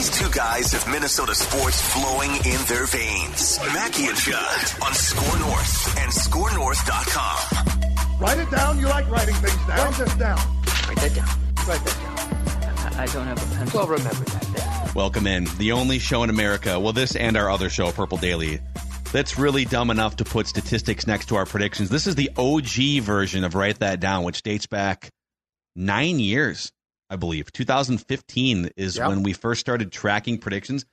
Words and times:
These 0.00 0.16
two 0.18 0.30
guys 0.30 0.72
have 0.72 0.88
Minnesota 0.90 1.34
sports 1.34 1.78
flowing 1.92 2.30
in 2.30 2.64
their 2.68 2.86
veins. 2.86 3.58
Mackey 3.74 4.06
and 4.06 4.16
Judd 4.16 4.72
on 4.82 4.94
Score 4.94 5.38
North 5.38 5.98
and 5.98 6.10
ScoreNorth.com. 6.10 8.18
Write 8.18 8.38
it 8.38 8.50
down. 8.50 8.78
You 8.78 8.86
like 8.86 9.10
writing 9.10 9.34
things 9.34 9.66
down. 9.66 9.76
Write 9.76 9.98
this 9.98 10.14
down. 10.14 10.38
Write 10.88 10.96
that 10.96 11.14
down. 11.14 11.28
Write 11.68 11.84
that 11.84 11.98
down. 12.00 12.18
I, 12.98 13.02
I 13.02 13.06
don't 13.08 13.26
have 13.26 13.42
a 13.42 13.46
pencil. 13.56 13.80
Well, 13.80 13.88
remember 13.88 14.24
that. 14.24 14.92
Welcome 14.94 15.26
in. 15.26 15.44
The 15.58 15.72
only 15.72 15.98
show 15.98 16.22
in 16.22 16.30
America, 16.30 16.80
well, 16.80 16.94
this 16.94 17.14
and 17.14 17.36
our 17.36 17.50
other 17.50 17.68
show, 17.68 17.92
Purple 17.92 18.16
Daily, 18.16 18.58
that's 19.12 19.38
really 19.38 19.66
dumb 19.66 19.90
enough 19.90 20.16
to 20.16 20.24
put 20.24 20.46
statistics 20.46 21.06
next 21.06 21.26
to 21.26 21.36
our 21.36 21.44
predictions. 21.44 21.90
This 21.90 22.06
is 22.06 22.14
the 22.14 22.30
OG 22.38 23.02
version 23.02 23.44
of 23.44 23.54
Write 23.54 23.80
That 23.80 24.00
Down, 24.00 24.24
which 24.24 24.40
dates 24.40 24.66
back 24.66 25.10
nine 25.76 26.18
years, 26.18 26.72
I 27.10 27.16
believe. 27.16 27.52
2015 27.52 28.70
is 28.76 28.96
Yep. 28.96 29.08
when 29.08 29.22
we 29.22 29.32
first 29.32 29.60
started 29.60 29.90
tracking 29.90 30.38
predictions. 30.38 30.84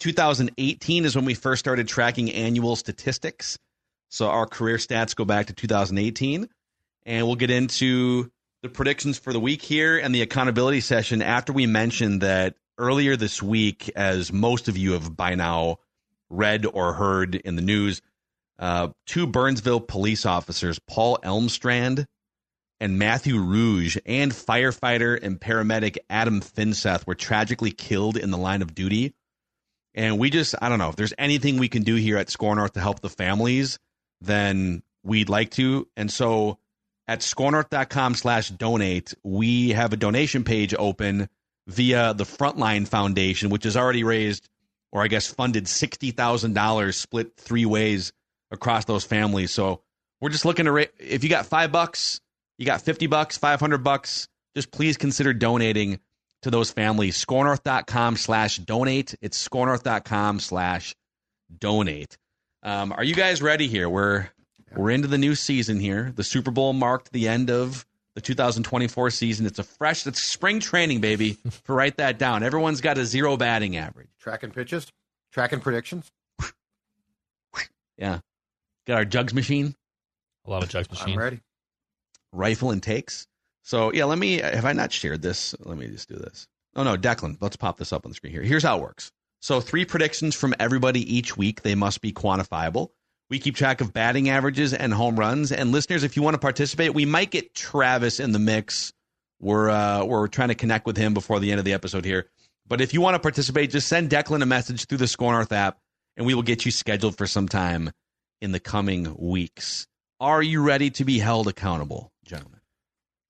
2018 0.00 1.04
is 1.04 1.14
when 1.14 1.24
we 1.24 1.34
first 1.34 1.60
started 1.60 1.86
tracking 1.86 2.30
annual 2.32 2.74
statistics. 2.74 3.58
So 4.08 4.28
our 4.28 4.46
career 4.46 4.76
stats 4.76 5.14
go 5.14 5.24
back 5.24 5.46
to 5.46 5.52
2018. 5.52 6.48
And 7.06 7.26
we'll 7.26 7.36
get 7.36 7.50
into 7.50 8.30
the 8.62 8.68
predictions 8.68 9.18
for 9.18 9.32
the 9.32 9.40
week 9.40 9.62
here 9.62 9.98
and 9.98 10.14
the 10.14 10.22
accountability 10.22 10.80
session 10.80 11.22
after 11.22 11.52
we 11.52 11.66
mentioned 11.66 12.20
that 12.20 12.56
earlier 12.76 13.16
this 13.16 13.42
week, 13.42 13.90
as 13.94 14.32
most 14.32 14.68
of 14.68 14.76
you 14.76 14.92
have 14.92 15.16
by 15.16 15.34
now 15.34 15.76
read 16.28 16.66
or 16.66 16.92
heard 16.92 17.36
in 17.36 17.56
the 17.56 17.62
news, 17.62 18.02
uh, 18.58 18.88
two 19.06 19.26
Burnsville 19.26 19.80
police 19.80 20.26
officers, 20.26 20.78
Paul 20.86 21.18
Elmstrand 21.22 22.04
and 22.80 22.98
Matthew 22.98 23.36
Ruge, 23.36 23.98
and 24.06 24.32
firefighter 24.32 25.22
and 25.22 25.38
paramedic 25.38 25.98
Adam 26.08 26.40
Finseth 26.40 27.06
were 27.06 27.14
tragically 27.14 27.70
killed 27.70 28.16
in 28.16 28.30
the 28.30 28.38
line 28.38 28.62
of 28.62 28.74
duty. 28.74 29.14
And 29.94 30.18
we 30.18 30.30
just, 30.30 30.54
I 30.62 30.68
don't 30.68 30.78
know, 30.78 30.88
if 30.88 30.96
there's 30.96 31.12
anything 31.18 31.58
we 31.58 31.68
can 31.68 31.82
do 31.82 31.96
here 31.96 32.16
at 32.16 32.30
Score 32.30 32.54
North 32.54 32.72
to 32.74 32.80
help 32.80 33.00
the 33.00 33.10
families, 33.10 33.78
then 34.20 34.82
we'd 35.02 35.28
like 35.28 35.50
to. 35.52 35.88
And 35.96 36.10
so 36.10 36.58
at 37.06 37.20
scorenorth.com 37.20 38.14
slash 38.14 38.50
donate, 38.50 39.14
we 39.24 39.70
have 39.70 39.92
a 39.92 39.96
donation 39.96 40.44
page 40.44 40.74
open 40.78 41.28
via 41.66 42.14
the 42.14 42.24
Frontline 42.24 42.88
Foundation, 42.88 43.50
which 43.50 43.64
has 43.64 43.76
already 43.76 44.04
raised, 44.04 44.48
or 44.92 45.02
I 45.02 45.08
guess 45.08 45.26
funded 45.26 45.64
$60,000 45.64 46.94
split 46.94 47.36
three 47.36 47.66
ways 47.66 48.12
across 48.50 48.84
those 48.86 49.04
families. 49.04 49.50
So 49.50 49.82
we're 50.20 50.30
just 50.30 50.44
looking 50.44 50.64
to, 50.66 50.72
ra- 50.72 50.84
if 50.98 51.24
you 51.24 51.30
got 51.30 51.46
five 51.46 51.72
bucks, 51.72 52.20
you 52.60 52.66
got 52.66 52.82
50 52.82 53.06
bucks, 53.08 53.36
500 53.38 53.78
bucks, 53.78 54.28
just 54.54 54.70
please 54.70 54.96
consider 54.96 55.32
donating 55.32 55.98
to 56.42 56.50
those 56.50 56.70
families. 56.70 57.16
Scorenorth.com 57.22 58.16
slash 58.16 58.58
donate. 58.58 59.14
It's 59.20 59.48
scorenorth.com 59.48 60.40
slash 60.40 60.94
donate. 61.58 62.16
Um, 62.62 62.92
are 62.92 63.02
you 63.02 63.14
guys 63.14 63.40
ready 63.42 63.66
here? 63.66 63.88
We're 63.88 64.28
we're 64.76 64.90
into 64.90 65.08
the 65.08 65.18
new 65.18 65.34
season 65.34 65.80
here. 65.80 66.12
The 66.14 66.22
Super 66.22 66.50
Bowl 66.50 66.72
marked 66.72 67.10
the 67.12 67.26
end 67.28 67.50
of 67.50 67.84
the 68.14 68.20
2024 68.20 69.10
season. 69.10 69.46
It's 69.46 69.58
a 69.58 69.64
fresh, 69.64 70.06
it's 70.06 70.20
spring 70.22 70.60
training, 70.60 71.00
baby. 71.00 71.38
For 71.64 71.74
write 71.74 71.96
that 71.96 72.18
down. 72.18 72.42
Everyone's 72.42 72.80
got 72.80 72.98
a 72.98 73.04
zero 73.06 73.36
batting 73.36 73.76
average. 73.76 74.08
Tracking 74.20 74.50
pitches. 74.50 74.86
Tracking 75.32 75.60
predictions. 75.60 76.10
Yeah, 77.96 78.20
got 78.86 78.96
our 78.96 79.04
jugs 79.04 79.34
machine, 79.34 79.74
A 80.46 80.50
lot 80.50 80.62
of 80.62 80.70
jugs 80.70 80.88
I'm 80.90 80.94
machine. 80.98 81.18
ready. 81.18 81.40
Rifle 82.32 82.70
and 82.70 82.82
takes. 82.82 83.26
So 83.62 83.92
yeah, 83.92 84.04
let 84.04 84.18
me. 84.18 84.38
Have 84.38 84.64
I 84.64 84.72
not 84.72 84.92
shared 84.92 85.22
this? 85.22 85.54
Let 85.60 85.78
me 85.78 85.86
just 85.88 86.08
do 86.08 86.16
this. 86.16 86.46
Oh 86.74 86.82
no, 86.82 86.96
Declan. 86.96 87.36
Let's 87.40 87.56
pop 87.56 87.78
this 87.78 87.92
up 87.92 88.04
on 88.04 88.10
the 88.10 88.14
screen 88.14 88.32
here. 88.32 88.42
Here's 88.42 88.62
how 88.62 88.78
it 88.78 88.82
works. 88.82 89.12
So 89.40 89.60
three 89.60 89.84
predictions 89.84 90.34
from 90.34 90.54
everybody 90.58 91.16
each 91.16 91.36
week. 91.36 91.62
They 91.62 91.74
must 91.74 92.00
be 92.00 92.12
quantifiable. 92.12 92.90
We 93.30 93.38
keep 93.38 93.54
track 93.54 93.80
of 93.80 93.92
batting 93.92 94.28
averages 94.28 94.74
and 94.74 94.92
home 94.92 95.18
runs. 95.18 95.52
And 95.52 95.72
listeners, 95.72 96.02
if 96.02 96.16
you 96.16 96.22
want 96.22 96.34
to 96.34 96.38
participate, 96.38 96.94
we 96.94 97.06
might 97.06 97.30
get 97.30 97.54
Travis 97.54 98.18
in 98.18 98.32
the 98.32 98.38
mix. 98.38 98.92
We're 99.40 99.70
uh, 99.70 100.04
we're 100.04 100.26
trying 100.28 100.48
to 100.48 100.54
connect 100.54 100.86
with 100.86 100.96
him 100.96 101.14
before 101.14 101.40
the 101.40 101.50
end 101.50 101.58
of 101.58 101.64
the 101.64 101.72
episode 101.72 102.04
here. 102.04 102.28
But 102.66 102.80
if 102.80 102.92
you 102.92 103.00
want 103.00 103.14
to 103.14 103.20
participate, 103.20 103.70
just 103.70 103.88
send 103.88 104.10
Declan 104.10 104.42
a 104.42 104.46
message 104.46 104.86
through 104.86 104.98
the 104.98 105.08
Score 105.08 105.32
North 105.32 105.52
app, 105.52 105.78
and 106.16 106.26
we 106.26 106.34
will 106.34 106.42
get 106.42 106.64
you 106.64 106.70
scheduled 106.70 107.16
for 107.16 107.26
some 107.26 107.48
time 107.48 107.90
in 108.40 108.52
the 108.52 108.60
coming 108.60 109.14
weeks. 109.18 109.86
Are 110.20 110.42
you 110.42 110.62
ready 110.62 110.90
to 110.90 111.04
be 111.04 111.18
held 111.18 111.48
accountable, 111.48 112.12
gentlemen? 112.30 112.60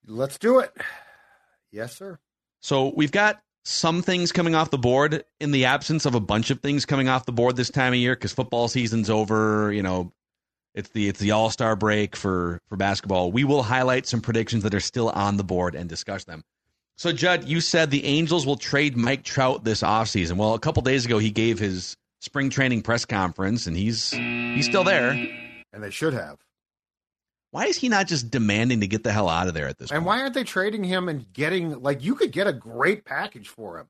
Let's 0.07 0.39
do 0.39 0.61
it. 0.61 0.73
Yes, 1.73 1.97
sir. 1.97 2.19
So 2.61 2.93
we've 2.95 3.13
got 3.13 3.41
some 3.65 4.03
things 4.03 4.33
coming 4.33 4.55
off 4.55 4.71
the 4.71 4.79
board 4.79 5.25
in 5.41 5.51
the 5.51 5.65
absence 5.65 6.07
of 6.07 6.15
a 6.15 6.21
bunch 6.21 6.51
of 6.51 6.61
things 6.61 6.87
coming 6.87 7.09
off 7.09 7.27
the 7.27 7.33
board 7.33 7.57
this 7.57 7.71
time 7.71 7.93
of 7.93 7.99
year 7.99 8.15
because 8.15 8.33
football 8.33 8.69
season's 8.69 9.11
over. 9.11 9.73
You 9.73 9.83
know, 9.83 10.13
it's 10.75 10.91
the 10.91 11.09
it's 11.09 11.19
the 11.19 11.33
All 11.33 11.51
Star 11.51 11.77
break 11.77 12.15
for 12.15 12.61
for 12.69 12.77
basketball. 12.77 13.33
We 13.33 13.45
will 13.45 13.63
highlight 13.63 14.07
some 14.07 14.21
predictions 14.21 14.63
that 14.63 14.75
are 14.75 14.81
still 14.81 15.09
on 15.11 15.37
the 15.37 15.45
board 15.45 15.75
and 15.75 15.89
discuss 15.89 16.25
them. 16.25 16.43
So 16.97 17.13
Judd, 17.13 17.45
you 17.45 17.63
said 17.63 17.91
the 17.91 18.05
Angels 18.05 18.45
will 18.45 18.57
trade 18.57 18.97
Mike 18.97 19.23
Trout 19.23 19.65
this 19.65 19.83
offseason. 19.83 20.33
Well, 20.37 20.53
a 20.55 20.61
couple 20.61 20.83
days 20.83 21.07
ago 21.07 21.19
he 21.19 21.31
gave 21.31 21.59
his 21.59 21.97
spring 22.21 22.51
training 22.51 22.83
press 22.83 23.07
conference 23.07 23.67
and 23.67 23.77
he's 23.77 24.11
he's 24.11 24.67
still 24.67 24.85
there. 24.85 25.11
And 25.73 25.83
they 25.83 25.91
should 25.91 26.13
have. 26.13 26.39
Why 27.53 27.67
is 27.67 27.77
he 27.77 27.89
not 27.89 28.07
just 28.07 28.31
demanding 28.31 28.81
to 28.81 28.87
get 28.87 29.03
the 29.03 29.13
hell 29.13 29.29
out 29.29 29.49
of 29.49 29.55
there 29.55 29.67
at 29.69 29.79
this 29.79 29.91
And 29.91 29.99
point? 29.99 30.07
why 30.07 30.21
aren't 30.21 30.35
they 30.35 30.45
trading 30.45 30.85
him 30.85 31.09
and 31.09 31.31
getting 31.33 31.81
like 31.83 32.03
you 32.05 32.15
could 32.15 32.31
get 32.33 32.47
a 32.47 32.53
great 32.53 33.05
package 33.05 33.49
for 33.49 33.79
him? 33.79 33.89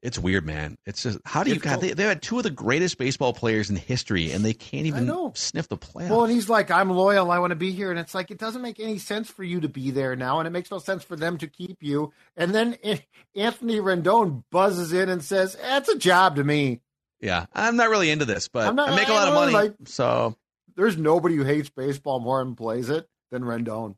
It's 0.00 0.16
weird, 0.16 0.46
man. 0.46 0.78
It's 0.86 1.02
just 1.02 1.18
how 1.24 1.42
do 1.42 1.50
you 1.50 1.58
cool. 1.58 1.76
they, 1.78 1.92
they 1.92 2.04
had 2.04 2.22
two 2.22 2.36
of 2.36 2.44
the 2.44 2.50
greatest 2.50 2.98
baseball 2.98 3.32
players 3.32 3.68
in 3.68 3.74
history, 3.74 4.30
and 4.30 4.44
they 4.44 4.52
can't 4.54 4.86
even 4.86 5.06
know. 5.06 5.32
sniff 5.34 5.66
the 5.66 5.76
playoffs. 5.76 6.10
Well, 6.10 6.22
and 6.22 6.32
he's 6.32 6.48
like, 6.48 6.70
I'm 6.70 6.88
loyal. 6.90 7.32
I 7.32 7.40
want 7.40 7.50
to 7.50 7.56
be 7.56 7.72
here. 7.72 7.90
And 7.90 7.98
it's 7.98 8.14
like, 8.14 8.30
it 8.30 8.38
doesn't 8.38 8.62
make 8.62 8.78
any 8.78 8.98
sense 8.98 9.28
for 9.28 9.42
you 9.42 9.58
to 9.60 9.68
be 9.68 9.90
there 9.90 10.14
now. 10.14 10.38
And 10.38 10.46
it 10.46 10.50
makes 10.52 10.70
no 10.70 10.78
sense 10.78 11.02
for 11.02 11.16
them 11.16 11.36
to 11.38 11.48
keep 11.48 11.78
you. 11.82 12.12
And 12.36 12.54
then 12.54 12.76
Anthony 13.34 13.80
Rendon 13.80 14.44
buzzes 14.52 14.92
in 14.92 15.08
and 15.08 15.20
says, 15.24 15.56
That's 15.60 15.88
a 15.88 15.98
job 15.98 16.36
to 16.36 16.44
me. 16.44 16.80
yeah, 17.20 17.46
I'm 17.52 17.74
not 17.74 17.88
really 17.90 18.10
into 18.12 18.24
this, 18.24 18.46
but 18.46 18.72
not- 18.76 18.90
I 18.90 18.94
make 18.94 19.08
a 19.08 19.12
lot 19.12 19.26
of 19.26 19.34
money, 19.34 19.52
like- 19.52 19.74
so 19.86 20.36
There's 20.78 20.96
nobody 20.96 21.34
who 21.34 21.42
hates 21.42 21.68
baseball 21.68 22.20
more 22.20 22.40
and 22.40 22.56
plays 22.56 22.88
it 22.88 23.08
than 23.32 23.42
Rendon. 23.42 23.96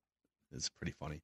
it's 0.50 0.70
pretty 0.80 0.94
funny. 0.98 1.20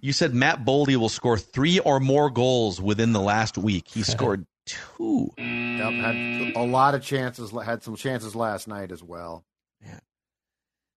You 0.00 0.12
said 0.12 0.32
Matt 0.32 0.64
Boldy 0.64 0.94
will 0.94 1.08
score 1.08 1.36
three 1.36 1.80
or 1.80 1.98
more 1.98 2.30
goals 2.30 2.80
within 2.80 3.12
the 3.12 3.20
last 3.20 3.58
week. 3.58 3.88
He 3.88 4.02
scored 4.04 4.46
two. 4.64 5.28
Yep, 5.38 5.92
had 5.92 6.52
a 6.54 6.64
lot 6.64 6.94
of 6.94 7.02
chances, 7.02 7.50
had 7.50 7.82
some 7.82 7.96
chances 7.96 8.36
last 8.36 8.68
night 8.68 8.92
as 8.92 9.02
well. 9.02 9.42
Yeah. 9.84 9.98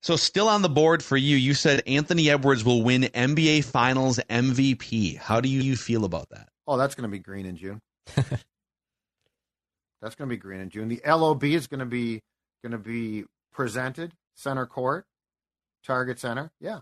So 0.03 0.15
still 0.15 0.49
on 0.49 0.61
the 0.61 0.69
board 0.69 1.01
for 1.03 1.17
you. 1.17 1.35
You 1.35 1.55
said 1.55 1.81
Anthony 1.87 2.29
Edwards 2.29 2.63
will 2.63 2.83
win 2.83 3.03
NBA 3.03 3.63
Finals 3.63 4.19
MVP. 4.29 5.17
How 5.17 5.41
do 5.41 5.49
you 5.49 5.75
feel 5.75 6.05
about 6.05 6.29
that? 6.29 6.49
Oh, 6.67 6.77
that's 6.77 6.93
going 6.93 7.09
to 7.09 7.11
be 7.11 7.17
green 7.17 7.47
in 7.47 7.57
June. 7.57 7.79
that's 8.15 10.13
going 10.13 10.27
to 10.29 10.35
be 10.35 10.37
green 10.37 10.61
in 10.61 10.69
June. 10.69 10.89
The 10.89 11.01
LOB 11.07 11.43
is 11.45 11.65
going 11.65 11.79
to 11.79 11.87
be 11.87 12.21
going 12.63 12.71
to 12.71 12.77
be 12.77 13.25
presented 13.55 14.13
center 14.35 14.65
court, 14.65 15.05
Target 15.83 16.19
Center. 16.19 16.51
Yeah, 16.59 16.81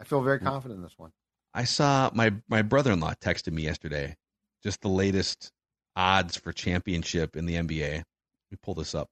I 0.00 0.04
feel 0.04 0.22
very 0.22 0.40
mm. 0.40 0.44
confident 0.44 0.78
in 0.78 0.82
this 0.82 0.98
one. 0.98 1.12
I 1.54 1.64
saw 1.64 2.10
my 2.14 2.32
my 2.48 2.62
brother 2.62 2.92
in 2.92 3.00
law 3.00 3.14
texted 3.20 3.52
me 3.52 3.62
yesterday, 3.62 4.16
just 4.62 4.80
the 4.80 4.88
latest 4.88 5.52
odds 5.94 6.36
for 6.36 6.52
championship 6.52 7.36
in 7.36 7.46
the 7.46 7.54
NBA. 7.54 7.92
Let 7.92 8.04
me 8.50 8.58
pull 8.62 8.74
this 8.74 8.94
up. 8.94 9.08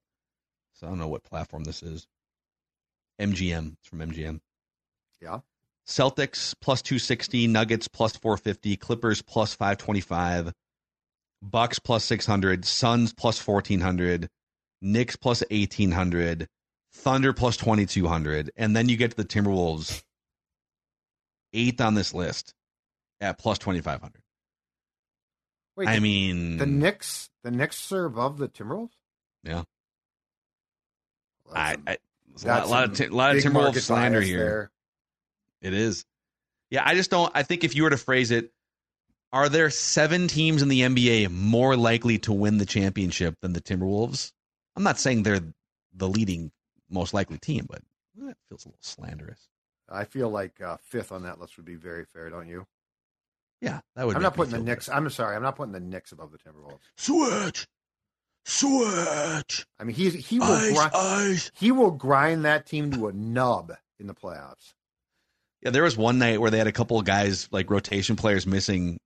So 0.73 0.87
I 0.87 0.91
don't 0.91 0.99
know 0.99 1.09
what 1.09 1.23
platform 1.23 1.65
this 1.65 1.83
is. 1.83 2.07
MGM. 3.21 3.77
It's 3.79 3.89
from 3.89 4.01
MGM. 4.01 4.41
Yeah. 5.21 5.41
Celtics 5.87 6.55
plus 6.61 6.83
260, 6.83 7.47
Nuggets 7.47 7.89
plus 7.89 8.17
450, 8.17 8.77
Clippers 8.79 9.21
plus 9.23 9.55
525, 9.55 10.53
Bucks 11.43 11.79
plus 11.79 12.05
600, 12.05 12.65
Suns 12.65 13.13
plus 13.13 13.47
1400, 13.47 14.29
Knicks 14.81 15.17
plus 15.17 15.43
1800, 15.51 16.49
Thunder 16.95 17.33
plus 17.33 17.57
2200, 17.57 18.53
and 18.57 18.75
then 18.75 18.89
you 18.89 18.97
get 18.97 19.11
to 19.11 19.17
the 19.17 19.25
Timberwolves 19.25 20.03
eighth 21.53 21.81
on 21.81 21.95
this 21.95 22.15
list 22.15 22.55
at 23.21 23.39
plus 23.39 23.59
2500. 23.59 24.23
Wait, 25.77 25.89
I 25.89 25.97
the, 25.97 26.01
mean, 26.01 26.57
the 26.59 26.67
Knicks, 26.67 27.29
the 27.43 27.51
Knicks 27.51 27.91
are 27.93 28.05
above 28.05 28.39
the 28.39 28.49
Timberwolves. 28.49 28.93
Yeah. 29.43 29.65
Well, 31.45 31.57
I, 31.57 31.77
I, 31.87 31.99
a 32.45 32.49
lot, 32.49 32.69
lot 32.69 33.01
of 33.01 33.13
lot 33.13 33.37
of 33.37 33.43
Timberwolves 33.43 33.81
slander 33.81 34.21
here. 34.21 34.39
there. 34.39 34.71
It 35.63 35.75
is. 35.75 36.05
Yeah, 36.71 36.83
I 36.87 36.95
just 36.95 37.11
don't. 37.11 37.31
I 37.35 37.43
think 37.43 37.65
if 37.65 37.75
you 37.75 37.83
were 37.83 37.91
to 37.91 37.97
phrase 37.97 38.31
it, 38.31 38.53
are 39.33 39.49
there 39.49 39.69
seven 39.69 40.29
teams 40.29 40.63
in 40.63 40.69
the 40.69 40.83
NBA 40.83 41.31
more 41.31 41.77
likely 41.77 42.19
to 42.19 42.33
win 42.33 42.59
the 42.59 42.67
championship 42.67 43.35
than 43.41 43.53
the 43.53 43.61
Timberwolves? 43.61 44.33
I'm 44.77 44.85
not 44.85 44.99
saying 44.99 45.25
they're 45.25 45.43
the 45.93 46.09
leading 46.09 46.53
most 46.91 47.15
likely 47.15 47.39
team, 47.39 47.67
but 47.69 47.83
that 48.17 48.37
feels 48.49 48.65
a 48.65 48.69
little 48.69 48.79
slanderous. 48.81 49.49
I 49.89 50.05
feel 50.05 50.31
like 50.31 50.61
uh, 50.61 50.77
fifth 50.83 51.13
on 51.13 51.23
that 51.25 51.41
list 51.41 51.57
would 51.57 51.67
be 51.67 51.75
very 51.75 52.05
fair, 52.05 52.31
don't 52.31 52.49
you? 52.49 52.67
Yeah, 53.61 53.81
that 53.97 54.07
would. 54.07 54.17
I'm 54.17 54.23
not 54.23 54.35
putting 54.35 54.53
the 54.53 54.59
Knicks. 54.59 54.87
better. 54.87 54.99
I'm 54.99 55.11
sorry. 55.11 55.37
I'm 55.37 55.43
not 55.43 55.57
putting 55.57 55.73
the 55.73 55.81
Knicks 55.81 56.13
above 56.13 56.33
the 56.33 56.39
Timberwolves. 56.39 56.81
Switch, 56.97 57.67
switch, 58.45 59.67
I 59.79 59.85
mean, 59.85 59.97
he 59.97 60.11
he 60.11 60.39
will 60.39 60.73
grind, 60.75 60.91
ice. 60.95 61.51
he 61.55 61.73
will 61.73 61.91
grind 61.91 62.45
that 62.45 62.67
team 62.67 62.91
to 62.93 63.09
a 63.09 63.13
nub 63.13 63.73
in 63.99 64.07
the 64.07 64.15
playoffs. 64.15 64.75
Yeah, 65.63 65.71
there 65.71 65.83
was 65.83 65.97
one 65.97 66.19
night 66.19 66.41
where 66.41 66.51
they 66.51 66.59
had 66.59 66.67
a 66.67 66.73
couple 66.73 66.99
of 66.99 67.07
guys 67.07 67.49
like 67.51 67.71
rotation 67.71 68.17
players 68.17 68.47
missing. 68.47 68.99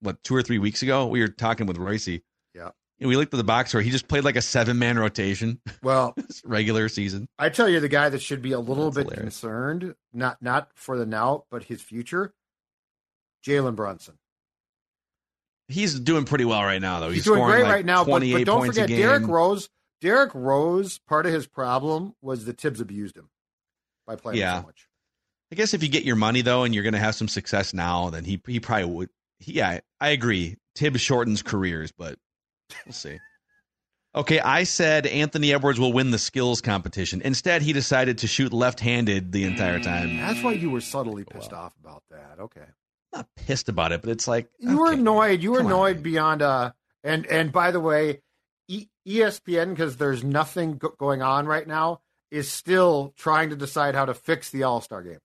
What 0.00 0.22
two 0.22 0.34
or 0.34 0.42
three 0.42 0.58
weeks 0.58 0.82
ago, 0.82 1.06
we 1.06 1.20
were 1.20 1.28
talking 1.28 1.66
with 1.66 1.76
Royce. 1.76 2.08
Yeah. 2.54 2.70
And 3.02 3.08
we 3.08 3.16
looked 3.16 3.34
at 3.34 3.36
the 3.36 3.44
box 3.44 3.70
score. 3.70 3.80
He 3.80 3.90
just 3.90 4.06
played 4.08 4.24
like 4.24 4.36
a 4.36 4.42
seven 4.42 4.78
man 4.78 4.98
rotation 4.98 5.60
Well, 5.82 6.14
regular 6.44 6.88
season. 6.88 7.26
I 7.38 7.48
tell 7.48 7.68
you, 7.68 7.80
the 7.80 7.88
guy 7.88 8.08
that 8.08 8.22
should 8.22 8.42
be 8.42 8.52
a 8.52 8.60
little 8.60 8.90
That's 8.90 8.96
bit 9.08 9.12
hilarious. 9.14 9.40
concerned, 9.40 9.94
not 10.12 10.40
not 10.40 10.70
for 10.74 10.96
the 10.96 11.04
now, 11.06 11.44
but 11.50 11.64
his 11.64 11.82
future, 11.82 12.32
Jalen 13.46 13.74
Brunson. 13.76 14.18
He's 15.68 15.98
doing 15.98 16.24
pretty 16.24 16.44
well 16.44 16.62
right 16.62 16.80
now, 16.80 17.00
though. 17.00 17.08
He's, 17.08 17.16
He's, 17.16 17.24
doing 17.24 17.38
scoring 17.38 17.52
great 17.54 17.62
like 17.64 17.72
right 17.72 17.84
now, 17.86 18.04
but, 18.04 18.10
28 18.10 18.32
but 18.34 18.44
don't 18.44 18.66
forget. 18.66 18.88
Derrick 18.88 19.26
Rose. 19.26 19.68
Derrick 20.00 20.30
Rose, 20.34 20.98
part 20.98 21.26
of 21.26 21.32
his 21.32 21.46
problem 21.46 22.14
was 22.20 22.44
the 22.44 22.52
Thibs 22.52 22.80
abused 22.80 23.16
him 23.16 23.30
by 24.06 24.16
playing 24.16 24.40
Yeah. 24.40 24.60
so 24.60 24.66
much. 24.66 24.88
I 25.52 25.54
guess 25.54 25.74
if 25.74 25.82
you 25.82 25.88
get 25.88 26.04
your 26.04 26.16
money 26.16 26.42
though, 26.42 26.64
and 26.64 26.74
you're 26.74 26.82
going 26.82 26.94
to 26.94 26.98
have 26.98 27.14
some 27.14 27.28
success 27.28 27.72
now, 27.74 28.10
then 28.10 28.24
he 28.24 28.40
he 28.46 28.58
probably 28.60 28.86
would. 28.86 29.08
He, 29.38 29.52
yeah, 29.54 29.80
I 30.00 30.08
agree. 30.10 30.56
Thibs 30.76 31.00
shortens 31.00 31.42
careers, 31.42 31.92
but 31.92 32.18
we'll 32.86 32.92
see. 32.92 33.18
Okay, 34.14 34.40
I 34.40 34.64
said 34.64 35.06
Anthony 35.06 35.54
Edwards 35.54 35.80
will 35.80 35.92
win 35.92 36.10
the 36.10 36.18
skills 36.18 36.60
competition. 36.60 37.22
Instead, 37.22 37.62
he 37.62 37.72
decided 37.72 38.18
to 38.18 38.26
shoot 38.26 38.52
left-handed 38.52 39.32
the 39.32 39.44
entire 39.44 39.80
time. 39.80 40.18
That's 40.18 40.42
why 40.42 40.52
you 40.52 40.68
were 40.68 40.82
subtly 40.82 41.24
pissed 41.24 41.52
off 41.54 41.72
about 41.82 42.02
that. 42.10 42.36
Okay. 42.38 42.66
Not 43.14 43.26
pissed 43.36 43.70
about 43.70 43.92
it, 43.92 44.02
but 44.02 44.10
it's 44.10 44.28
like 44.28 44.50
You 44.58 44.78
were 44.78 44.92
annoyed. 44.92 45.42
You 45.42 45.52
were 45.52 45.58
come 45.58 45.66
on, 45.68 45.72
annoyed 45.72 46.02
beyond 46.02 46.42
uh 46.42 46.72
and 47.02 47.26
and 47.26 47.52
by 47.52 47.70
the 47.70 47.80
way, 47.80 48.20
e- 48.68 48.88
ESPN 49.06 49.70
because 49.70 49.96
there's 49.96 50.22
nothing 50.22 50.76
go- 50.78 50.94
going 50.98 51.22
on 51.22 51.46
right 51.46 51.66
now 51.66 52.00
is 52.30 52.50
still 52.50 53.12
trying 53.16 53.50
to 53.50 53.56
decide 53.56 53.94
how 53.94 54.04
to 54.06 54.14
fix 54.14 54.50
the 54.50 54.62
All 54.62 54.80
Star 54.80 55.02
game. 55.02 55.18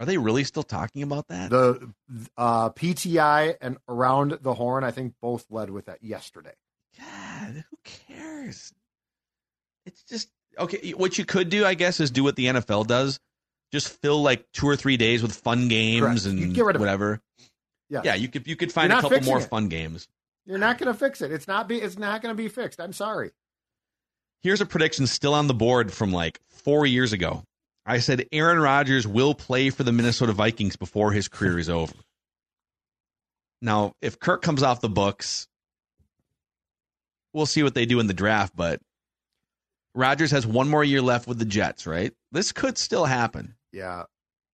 Are 0.00 0.06
they 0.06 0.18
really 0.18 0.44
still 0.44 0.62
talking 0.62 1.02
about 1.02 1.26
that? 1.28 1.50
The 1.50 1.92
uh, 2.36 2.70
PTI 2.70 3.56
and 3.60 3.78
Around 3.88 4.38
the 4.42 4.54
Horn, 4.54 4.84
I 4.84 4.92
think, 4.92 5.14
both 5.20 5.44
led 5.50 5.70
with 5.70 5.86
that 5.86 6.04
yesterday. 6.04 6.54
God, 6.98 7.64
who 7.70 7.76
cares? 7.84 8.72
It's 9.86 10.02
just 10.02 10.28
okay. 10.58 10.90
What 10.92 11.18
you 11.18 11.24
could 11.24 11.48
do, 11.48 11.64
I 11.64 11.74
guess, 11.74 12.00
is 12.00 12.10
do 12.10 12.24
what 12.24 12.36
the 12.36 12.46
NFL 12.46 12.86
does. 12.86 13.18
Just 13.72 13.88
fill 14.00 14.22
like 14.22 14.44
two 14.52 14.66
or 14.68 14.76
three 14.76 14.96
days 14.96 15.22
with 15.22 15.34
fun 15.34 15.68
games 15.68 16.24
Correct. 16.24 16.26
And 16.26 16.54
get 16.54 16.64
rid 16.64 16.76
of 16.76 16.80
whatever. 16.80 17.20
Yes. 17.90 18.04
Yeah, 18.04 18.14
you 18.14 18.28
could 18.28 18.46
you 18.46 18.56
could 18.56 18.72
find 18.72 18.92
a 18.92 19.00
couple 19.00 19.20
more 19.22 19.38
it. 19.40 19.48
fun 19.48 19.68
games. 19.68 20.08
You're 20.46 20.58
not 20.58 20.78
going 20.78 20.92
to 20.92 20.98
fix 20.98 21.20
it. 21.20 21.30
It's 21.30 21.46
not 21.46 21.68
be. 21.68 21.76
It's 21.76 21.98
not 21.98 22.22
going 22.22 22.34
to 22.34 22.42
be 22.42 22.48
fixed. 22.48 22.80
I'm 22.80 22.92
sorry. 22.92 23.30
Here's 24.42 24.60
a 24.60 24.66
prediction 24.66 25.06
still 25.06 25.34
on 25.34 25.46
the 25.46 25.54
board 25.54 25.92
from 25.92 26.12
like 26.12 26.40
four 26.48 26.86
years 26.86 27.12
ago. 27.12 27.42
I 27.84 27.98
said 28.00 28.26
Aaron 28.32 28.58
Rodgers 28.58 29.06
will 29.06 29.34
play 29.34 29.70
for 29.70 29.82
the 29.82 29.92
Minnesota 29.92 30.32
Vikings 30.32 30.76
before 30.76 31.12
his 31.12 31.28
career 31.28 31.58
is 31.58 31.68
over. 31.68 31.94
Now, 33.60 33.92
if 34.00 34.20
Kirk 34.20 34.42
comes 34.42 34.62
off 34.62 34.80
the 34.80 34.88
books, 34.88 35.48
we'll 37.32 37.46
see 37.46 37.62
what 37.62 37.74
they 37.74 37.86
do 37.86 38.00
in 38.00 38.06
the 38.06 38.14
draft, 38.14 38.54
but 38.56 38.80
Rodgers 39.94 40.30
has 40.30 40.46
one 40.46 40.68
more 40.68 40.84
year 40.84 41.02
left 41.02 41.26
with 41.26 41.38
the 41.38 41.44
Jets, 41.44 41.86
right? 41.86 42.12
This 42.32 42.52
could 42.52 42.78
still 42.78 43.04
happen. 43.04 43.54
Yeah. 43.72 44.04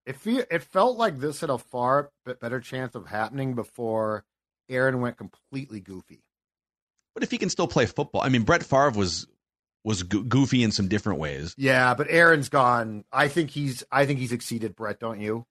It 0.07 0.17
fe- 0.17 0.45
it 0.51 0.63
felt 0.63 0.99
like 0.99 1.19
this 1.19 1.41
had 1.41 1.51
a 1.51 1.59
far 1.59 2.11
bit 2.25 2.41
better 2.41 2.61
chance 2.61 2.95
of 2.95 3.07
happening 3.07 3.55
before 3.55 4.25
Aaron 4.69 5.01
went 5.01 5.17
completely 5.17 5.81
goofy. 5.81 6.21
But 7.15 7.23
if 7.23 7.31
he 7.31 7.39
can 7.39 7.49
still 7.49 7.69
play 7.69 7.87
football, 7.87 8.21
I 8.23 8.29
mean, 8.29 8.43
Brett 8.43 8.63
Favre 8.65 8.91
was 8.91 9.27
was 9.83 10.03
go- 10.03 10.23
goofy 10.23 10.63
in 10.63 10.73
some 10.73 10.89
different 10.89 11.21
ways. 11.21 11.55
Yeah, 11.57 11.95
but 11.95 12.07
Aaron's 12.11 12.49
gone. 12.49 13.05
I 13.13 13.29
think 13.29 13.51
he's 13.51 13.83
I 13.91 14.05
think 14.07 14.19
he's 14.19 14.33
exceeded 14.33 14.75
Brett, 14.77 14.99
don't 15.01 15.21
you? 15.21 15.47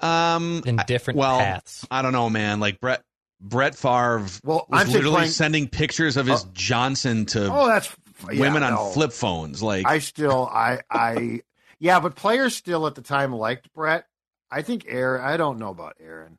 Um, 0.00 0.62
in 0.64 0.78
I- 0.80 0.84
different 0.84 1.18
well, 1.18 1.38
paths. 1.38 1.86
I 1.90 2.02
don't 2.02 2.12
know, 2.12 2.30
man. 2.30 2.60
Like 2.60 2.80
Brett 2.80 3.02
Brett 3.40 3.74
Favre 3.74 4.26
Well, 4.44 4.66
was 4.68 4.80
I'm 4.82 4.88
literally 4.92 5.16
playing- 5.16 5.30
sending 5.30 5.68
pictures 5.68 6.16
of 6.16 6.26
his 6.26 6.44
Oh. 6.44 6.48
Johnson 6.52 7.26
to 7.26 7.50
Oh, 7.52 7.66
that's 7.66 7.88
yeah, 8.32 8.40
women 8.40 8.62
on 8.62 8.74
no. 8.74 8.90
flip 8.90 9.12
phones. 9.12 9.62
Like, 9.62 9.86
I 9.86 9.98
still 9.98 10.46
I 10.52 10.80
I 10.90 11.40
yeah, 11.78 12.00
but 12.00 12.14
players 12.16 12.54
still 12.54 12.86
at 12.86 12.94
the 12.94 13.02
time 13.02 13.32
liked 13.32 13.72
Brett. 13.72 14.06
I 14.50 14.62
think 14.62 14.84
Aaron. 14.88 15.24
I 15.24 15.36
don't 15.36 15.58
know 15.58 15.70
about 15.70 15.96
Aaron. 16.00 16.38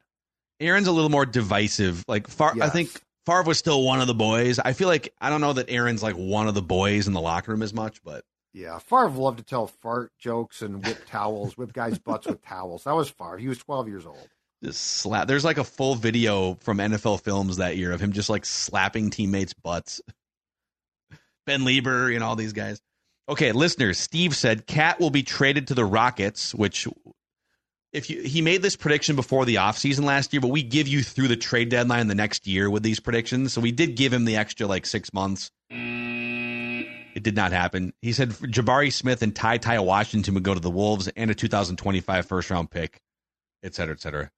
Aaron's 0.59 0.87
a 0.87 0.91
little 0.91 1.09
more 1.09 1.25
divisive. 1.25 2.03
Like, 2.07 2.27
Far, 2.27 2.53
I 2.61 2.69
think 2.69 2.89
Favre 3.25 3.43
was 3.43 3.57
still 3.57 3.81
one 3.83 3.99
of 4.01 4.05
the 4.07 4.13
boys. 4.13 4.59
I 4.59 4.73
feel 4.73 4.87
like 4.87 5.11
I 5.19 5.29
don't 5.29 5.41
know 5.41 5.53
that 5.53 5.69
Aaron's 5.69 6.03
like 6.03 6.15
one 6.15 6.47
of 6.47 6.53
the 6.53 6.61
boys 6.61 7.07
in 7.07 7.13
the 7.13 7.21
locker 7.21 7.51
room 7.51 7.63
as 7.63 7.73
much, 7.73 8.03
but 8.03 8.23
Yeah, 8.53 8.77
Favre 8.79 9.09
loved 9.09 9.39
to 9.39 9.43
tell 9.43 9.65
fart 9.67 10.11
jokes 10.19 10.61
and 10.61 10.85
whip 10.85 11.05
towels, 11.07 11.57
whip 11.57 11.73
guys' 11.73 11.97
butts 11.97 12.27
with 12.27 12.43
towels. 12.43 12.83
That 12.83 12.95
was 12.95 13.09
Favre. 13.09 13.37
He 13.37 13.47
was 13.47 13.57
12 13.57 13.87
years 13.87 14.05
old. 14.05 14.27
Slap. 14.69 15.27
There's 15.27 15.45
like 15.45 15.57
a 15.57 15.63
full 15.63 15.95
video 15.95 16.55
from 16.61 16.77
NFL 16.77 17.21
films 17.21 17.57
that 17.57 17.77
year 17.77 17.91
of 17.91 17.99
him 17.99 18.11
just 18.11 18.29
like 18.29 18.45
slapping 18.45 19.09
teammates' 19.09 19.53
butts. 19.53 20.01
Ben 21.47 21.61
Leber 21.61 22.13
and 22.13 22.23
all 22.23 22.35
these 22.35 22.53
guys. 22.53 22.79
Okay, 23.27 23.51
listeners, 23.51 23.97
Steve 23.97 24.35
said 24.35 24.67
KAT 24.67 24.99
will 24.99 25.09
be 25.09 25.23
traded 25.23 25.67
to 25.67 25.73
the 25.73 25.85
Rockets, 25.85 26.53
which 26.53 26.87
if 27.91 28.09
you 28.09 28.21
he 28.21 28.41
made 28.41 28.61
this 28.61 28.75
prediction 28.75 29.15
before 29.15 29.45
the 29.45 29.55
offseason 29.55 30.03
last 30.03 30.33
year, 30.33 30.41
but 30.41 30.49
we 30.49 30.63
give 30.63 30.87
you 30.87 31.03
through 31.03 31.27
the 31.27 31.35
trade 31.35 31.69
deadline 31.69 32.07
the 32.07 32.15
next 32.15 32.47
year 32.47 32.69
with 32.69 32.83
these 32.83 32.99
predictions. 32.99 33.53
So 33.53 33.61
we 33.61 33.71
did 33.71 33.95
give 33.95 34.13
him 34.13 34.25
the 34.25 34.37
extra 34.37 34.67
like 34.67 34.85
six 34.85 35.13
months. 35.13 35.51
It 35.69 37.23
did 37.23 37.35
not 37.35 37.51
happen. 37.51 37.93
He 38.01 38.13
said 38.13 38.29
Jabari 38.29 38.91
Smith 38.91 39.21
and 39.21 39.35
Ty 39.35 39.57
Ty 39.57 39.79
Washington 39.79 40.33
would 40.35 40.43
go 40.43 40.53
to 40.53 40.59
the 40.59 40.69
Wolves 40.69 41.09
and 41.15 41.29
a 41.29 41.35
2025 41.35 42.25
first 42.25 42.49
round 42.49 42.71
pick, 42.71 43.01
et 43.63 43.75
cetera, 43.75 43.93
et 43.93 44.01
cetera. 44.01 44.31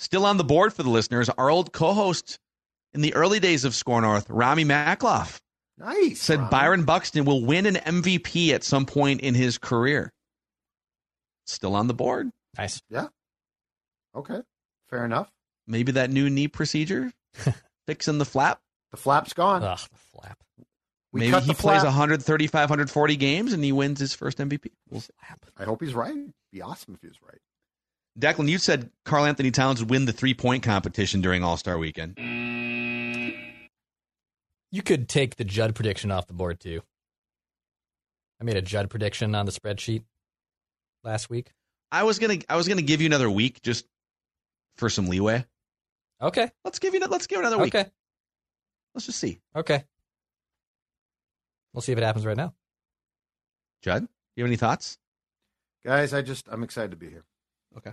Still 0.00 0.24
on 0.24 0.38
the 0.38 0.44
board 0.44 0.72
for 0.72 0.82
the 0.82 0.88
listeners, 0.88 1.28
our 1.28 1.50
old 1.50 1.72
co-host 1.74 2.38
in 2.94 3.02
the 3.02 3.12
early 3.14 3.38
days 3.38 3.66
of 3.66 3.74
Score 3.74 4.00
North, 4.00 4.28
Rami 4.30 4.64
Makloff, 4.64 5.40
Nice. 5.76 6.22
said 6.22 6.38
Ron. 6.40 6.50
Byron 6.50 6.84
Buxton 6.84 7.26
will 7.26 7.44
win 7.44 7.66
an 7.66 7.74
MVP 7.74 8.50
at 8.54 8.64
some 8.64 8.86
point 8.86 9.20
in 9.20 9.34
his 9.34 9.58
career. 9.58 10.10
Still 11.46 11.76
on 11.76 11.86
the 11.86 11.92
board. 11.92 12.30
Nice. 12.56 12.80
Yeah. 12.88 13.08
Okay, 14.16 14.40
fair 14.88 15.04
enough. 15.04 15.30
Maybe 15.66 15.92
that 15.92 16.08
new 16.10 16.30
knee 16.30 16.48
procedure, 16.48 17.12
fixing 17.86 18.16
the 18.16 18.24
flap. 18.24 18.58
The 18.92 18.96
flap's 18.96 19.34
gone. 19.34 19.62
Ugh, 19.62 19.78
the 19.92 19.98
flap. 20.18 20.38
we 21.12 21.20
Maybe 21.20 21.40
he 21.40 21.52
plays 21.52 21.82
flap. 21.82 21.84
135, 21.84 22.70
140 22.70 23.16
games 23.16 23.52
and 23.52 23.62
he 23.62 23.70
wins 23.70 24.00
his 24.00 24.14
first 24.14 24.38
MVP. 24.38 24.70
We'll 24.88 25.02
see. 25.02 25.12
I 25.58 25.64
hope 25.64 25.82
he's 25.82 25.92
right. 25.94 26.16
Be 26.52 26.62
awesome 26.62 26.94
if 26.94 27.02
he 27.02 27.08
was 27.08 27.18
right. 27.22 27.38
Declan, 28.20 28.48
you 28.48 28.58
said 28.58 28.90
Karl-Anthony 29.04 29.50
Towns 29.50 29.80
would 29.80 29.90
win 29.90 30.04
the 30.04 30.12
three 30.12 30.34
point 30.34 30.62
competition 30.62 31.20
during 31.20 31.42
All 31.42 31.56
Star 31.56 31.78
Weekend. 31.78 32.18
You 34.72 34.82
could 34.82 35.08
take 35.08 35.36
the 35.36 35.44
Judd 35.44 35.74
prediction 35.74 36.10
off 36.10 36.26
the 36.26 36.34
board 36.34 36.60
too. 36.60 36.82
I 38.40 38.44
made 38.44 38.56
a 38.56 38.62
Judd 38.62 38.88
prediction 38.90 39.34
on 39.34 39.46
the 39.46 39.52
spreadsheet 39.52 40.04
last 41.02 41.28
week. 41.28 41.52
I 41.90 42.04
was 42.04 42.18
gonna 42.18 42.38
I 42.48 42.56
was 42.56 42.68
gonna 42.68 42.82
give 42.82 43.00
you 43.00 43.06
another 43.06 43.30
week 43.30 43.62
just 43.62 43.86
for 44.76 44.88
some 44.88 45.06
leeway. 45.06 45.44
Okay. 46.22 46.50
Let's 46.64 46.78
give 46.78 46.94
you 46.94 47.00
let's 47.00 47.26
give 47.26 47.40
another 47.40 47.58
week. 47.58 47.74
Okay. 47.74 47.90
Let's 48.94 49.06
just 49.06 49.18
see. 49.18 49.40
Okay. 49.56 49.84
We'll 51.72 51.82
see 51.82 51.92
if 51.92 51.98
it 51.98 52.04
happens 52.04 52.26
right 52.26 52.36
now. 52.36 52.54
Judd, 53.82 54.06
you 54.36 54.44
have 54.44 54.48
any 54.48 54.56
thoughts? 54.56 54.98
Guys, 55.84 56.12
I 56.12 56.22
just 56.22 56.48
I'm 56.50 56.62
excited 56.62 56.90
to 56.90 56.96
be 56.96 57.08
here. 57.08 57.24
Okay. 57.76 57.92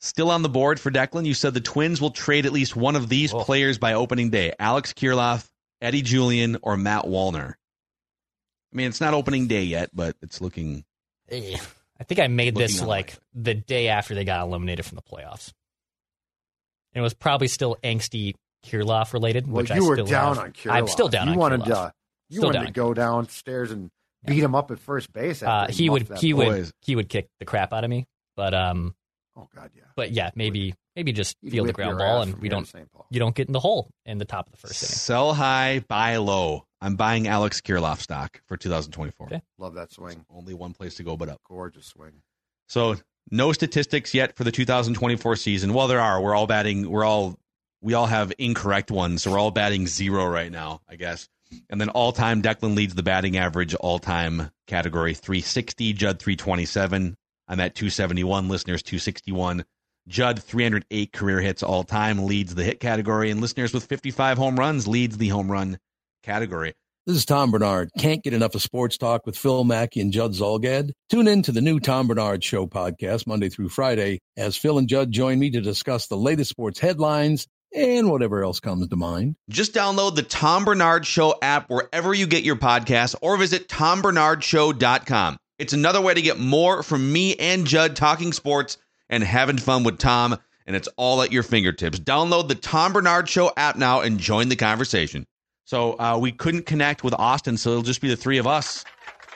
Still 0.00 0.30
on 0.30 0.42
the 0.42 0.48
board 0.48 0.78
for 0.78 0.90
Declan, 0.90 1.24
you 1.24 1.34
said 1.34 1.54
the 1.54 1.60
Twins 1.60 2.00
will 2.00 2.10
trade 2.10 2.46
at 2.46 2.52
least 2.52 2.76
one 2.76 2.96
of 2.96 3.08
these 3.08 3.32
Oh. 3.32 3.42
players 3.42 3.78
by 3.78 3.94
opening 3.94 4.30
day 4.30 4.52
Alex 4.58 4.92
Kirilloff, 4.92 5.48
Eddie 5.80 6.02
Julien, 6.02 6.58
or 6.62 6.76
Matt 6.76 7.04
Wallner. 7.04 7.54
I 8.72 8.76
mean, 8.76 8.88
it's 8.88 9.00
not 9.00 9.14
opening 9.14 9.46
day 9.46 9.64
yet, 9.64 9.90
but 9.94 10.16
it's 10.22 10.40
looking. 10.40 10.84
Eh, 11.30 11.56
I 11.98 12.04
think 12.04 12.20
I 12.20 12.26
made 12.28 12.54
this 12.54 12.74
Looking 12.74 12.88
like 12.88 13.14
the 13.34 13.54
day 13.54 13.88
after 13.88 14.14
they 14.14 14.24
got 14.24 14.42
eliminated 14.46 14.84
from 14.84 14.96
the 14.96 15.02
playoffs. 15.02 15.52
And 16.92 17.00
it 17.00 17.02
was 17.02 17.14
probably 17.14 17.48
still 17.48 17.76
angsty 17.82 18.34
Kirilloff 18.64 19.12
related, 19.12 19.46
Well, 19.46 19.62
which 19.62 19.70
you 19.70 19.76
I 19.76 19.88
were 19.88 19.96
still 19.96 20.06
down 20.06 20.36
have. 20.36 20.44
on 20.44 20.52
Kirilloff. 20.52 20.72
I'm 20.72 20.88
still 20.88 21.08
down 21.08 21.26
you 21.28 21.32
on 21.32 21.38
wanted 21.38 21.60
Kirilloff. 21.62 21.88
to 21.88 21.92
you 22.28 22.36
Still 22.38 22.48
wanted 22.48 22.58
down 22.58 22.66
to 22.66 22.72
go 22.72 22.94
downstairs 22.94 23.70
and 23.70 23.90
beat 24.24 24.42
him 24.42 24.54
up 24.54 24.70
at 24.70 24.78
first 24.78 25.12
base. 25.12 25.42
Uh, 25.42 25.46
after 25.46 25.72
he 25.72 25.88
would 25.88 26.06
that 26.08 26.18
he 26.20 26.32
ball. 26.32 26.46
would 26.46 26.70
he 26.82 26.96
would 26.96 27.08
kick 27.08 27.28
the 27.38 27.44
crap 27.46 27.72
out 27.72 27.82
of 27.84 27.90
me, 27.90 28.06
but 28.36 28.54
um, 28.54 28.94
Oh 29.36 29.48
God, 29.54 29.70
yeah. 29.74 29.82
but 29.96 30.12
yeah, 30.12 30.30
maybe 30.34 30.74
maybe 30.94 31.12
just 31.12 31.36
He'd 31.42 31.50
field 31.50 31.68
the 31.68 31.72
ground 31.74 31.98
ball 31.98 32.22
and 32.22 32.38
we 32.38 32.48
don't 32.48 32.66
St. 32.66 32.90
Paul. 32.90 33.06
you 33.10 33.18
don't 33.18 33.34
get 33.34 33.48
in 33.48 33.52
the 33.52 33.60
hole 33.60 33.90
in 34.06 34.18
the 34.18 34.24
top 34.24 34.46
of 34.46 34.52
the 34.52 34.58
first 34.58 34.82
inning. 34.82 34.94
Sell 34.94 35.34
high, 35.34 35.84
buy 35.88 36.16
low. 36.16 36.64
I'm 36.80 36.96
buying 36.96 37.28
Alex 37.28 37.60
Kirilloff 37.60 38.00
stock 38.00 38.40
for 38.46 38.56
2024. 38.56 39.26
Okay. 39.26 39.42
Love 39.58 39.74
that 39.74 39.92
swing. 39.92 40.24
Only 40.30 40.54
one 40.54 40.72
place 40.72 40.94
to 40.96 41.02
go 41.02 41.16
but 41.16 41.28
up. 41.28 41.40
Gorgeous 41.46 41.86
swing. 41.86 42.22
So 42.68 42.96
no 43.30 43.52
statistics 43.52 44.14
yet 44.14 44.36
for 44.36 44.44
the 44.44 44.52
2024 44.52 45.36
season. 45.36 45.74
Well, 45.74 45.88
there 45.88 46.00
are. 46.00 46.20
We're 46.20 46.34
all 46.34 46.46
batting. 46.46 46.88
We're 46.88 47.04
all 47.04 47.38
we 47.82 47.92
all 47.94 48.06
have 48.06 48.32
incorrect 48.38 48.90
ones, 48.90 49.22
so 49.22 49.32
we're 49.32 49.38
all 49.38 49.50
batting 49.50 49.86
zero 49.86 50.26
right 50.26 50.50
now, 50.50 50.80
I 50.88 50.96
guess. 50.96 51.28
And 51.70 51.80
then 51.80 51.90
all 51.90 52.12
time, 52.12 52.42
Declan 52.42 52.74
leads 52.74 52.94
the 52.94 53.02
batting 53.02 53.36
average 53.36 53.74
all 53.74 53.98
time 53.98 54.50
category 54.66 55.14
360, 55.14 55.92
Judd 55.92 56.18
327. 56.18 57.16
I'm 57.48 57.60
at 57.60 57.74
271, 57.74 58.48
listeners 58.48 58.82
261. 58.82 59.64
Judd 60.08 60.42
308 60.42 61.12
career 61.12 61.40
hits 61.40 61.62
all 61.62 61.82
time 61.84 62.26
leads 62.26 62.54
the 62.54 62.64
hit 62.64 62.80
category, 62.80 63.30
and 63.30 63.40
listeners 63.40 63.72
with 63.72 63.86
55 63.86 64.38
home 64.38 64.56
runs 64.56 64.86
leads 64.86 65.16
the 65.16 65.28
home 65.28 65.50
run 65.50 65.78
category. 66.22 66.74
This 67.06 67.16
is 67.16 67.24
Tom 67.24 67.52
Bernard. 67.52 67.90
Can't 67.98 68.22
get 68.22 68.34
enough 68.34 68.56
of 68.56 68.62
sports 68.62 68.98
talk 68.98 69.26
with 69.26 69.38
Phil 69.38 69.62
Mackey 69.62 70.00
and 70.00 70.12
Judd 70.12 70.32
Zulgad? 70.32 70.90
Tune 71.08 71.28
in 71.28 71.42
to 71.42 71.52
the 71.52 71.60
new 71.60 71.78
Tom 71.78 72.08
Bernard 72.08 72.42
Show 72.42 72.66
podcast 72.66 73.28
Monday 73.28 73.48
through 73.48 73.68
Friday 73.68 74.18
as 74.36 74.56
Phil 74.56 74.76
and 74.76 74.88
Judd 74.88 75.12
join 75.12 75.38
me 75.38 75.50
to 75.50 75.60
discuss 75.60 76.08
the 76.08 76.16
latest 76.16 76.50
sports 76.50 76.80
headlines 76.80 77.46
and 77.72 78.10
whatever 78.10 78.42
else 78.42 78.58
comes 78.58 78.88
to 78.88 78.96
mind. 78.96 79.36
Just 79.48 79.72
download 79.72 80.16
the 80.16 80.24
Tom 80.24 80.64
Bernard 80.64 81.06
Show 81.06 81.36
app 81.42 81.70
wherever 81.70 82.12
you 82.12 82.26
get 82.26 82.42
your 82.42 82.56
podcasts 82.56 83.14
or 83.22 83.36
visit 83.36 83.68
tombernardshow.com. 83.68 85.36
It's 85.58 85.72
another 85.72 86.00
way 86.00 86.12
to 86.14 86.20
get 86.22 86.38
more 86.38 86.82
from 86.82 87.12
me 87.12 87.34
and 87.36 87.66
Judd 87.66 87.96
talking 87.96 88.32
sports 88.32 88.76
and 89.08 89.22
having 89.22 89.56
fun 89.58 89.84
with 89.84 89.98
Tom, 89.98 90.38
and 90.66 90.76
it's 90.76 90.88
all 90.96 91.22
at 91.22 91.32
your 91.32 91.42
fingertips. 91.42 91.98
Download 91.98 92.48
the 92.48 92.54
Tom 92.54 92.92
Bernard 92.92 93.28
Show 93.28 93.52
app 93.56 93.76
now 93.76 94.00
and 94.00 94.18
join 94.18 94.48
the 94.48 94.56
conversation. 94.56 95.26
So 95.64 95.98
uh, 95.98 96.18
we 96.20 96.32
couldn't 96.32 96.66
connect 96.66 97.02
with 97.02 97.14
Austin, 97.14 97.56
so 97.56 97.70
it'll 97.70 97.82
just 97.82 98.00
be 98.00 98.08
the 98.08 98.16
three 98.16 98.38
of 98.38 98.46
us 98.46 98.84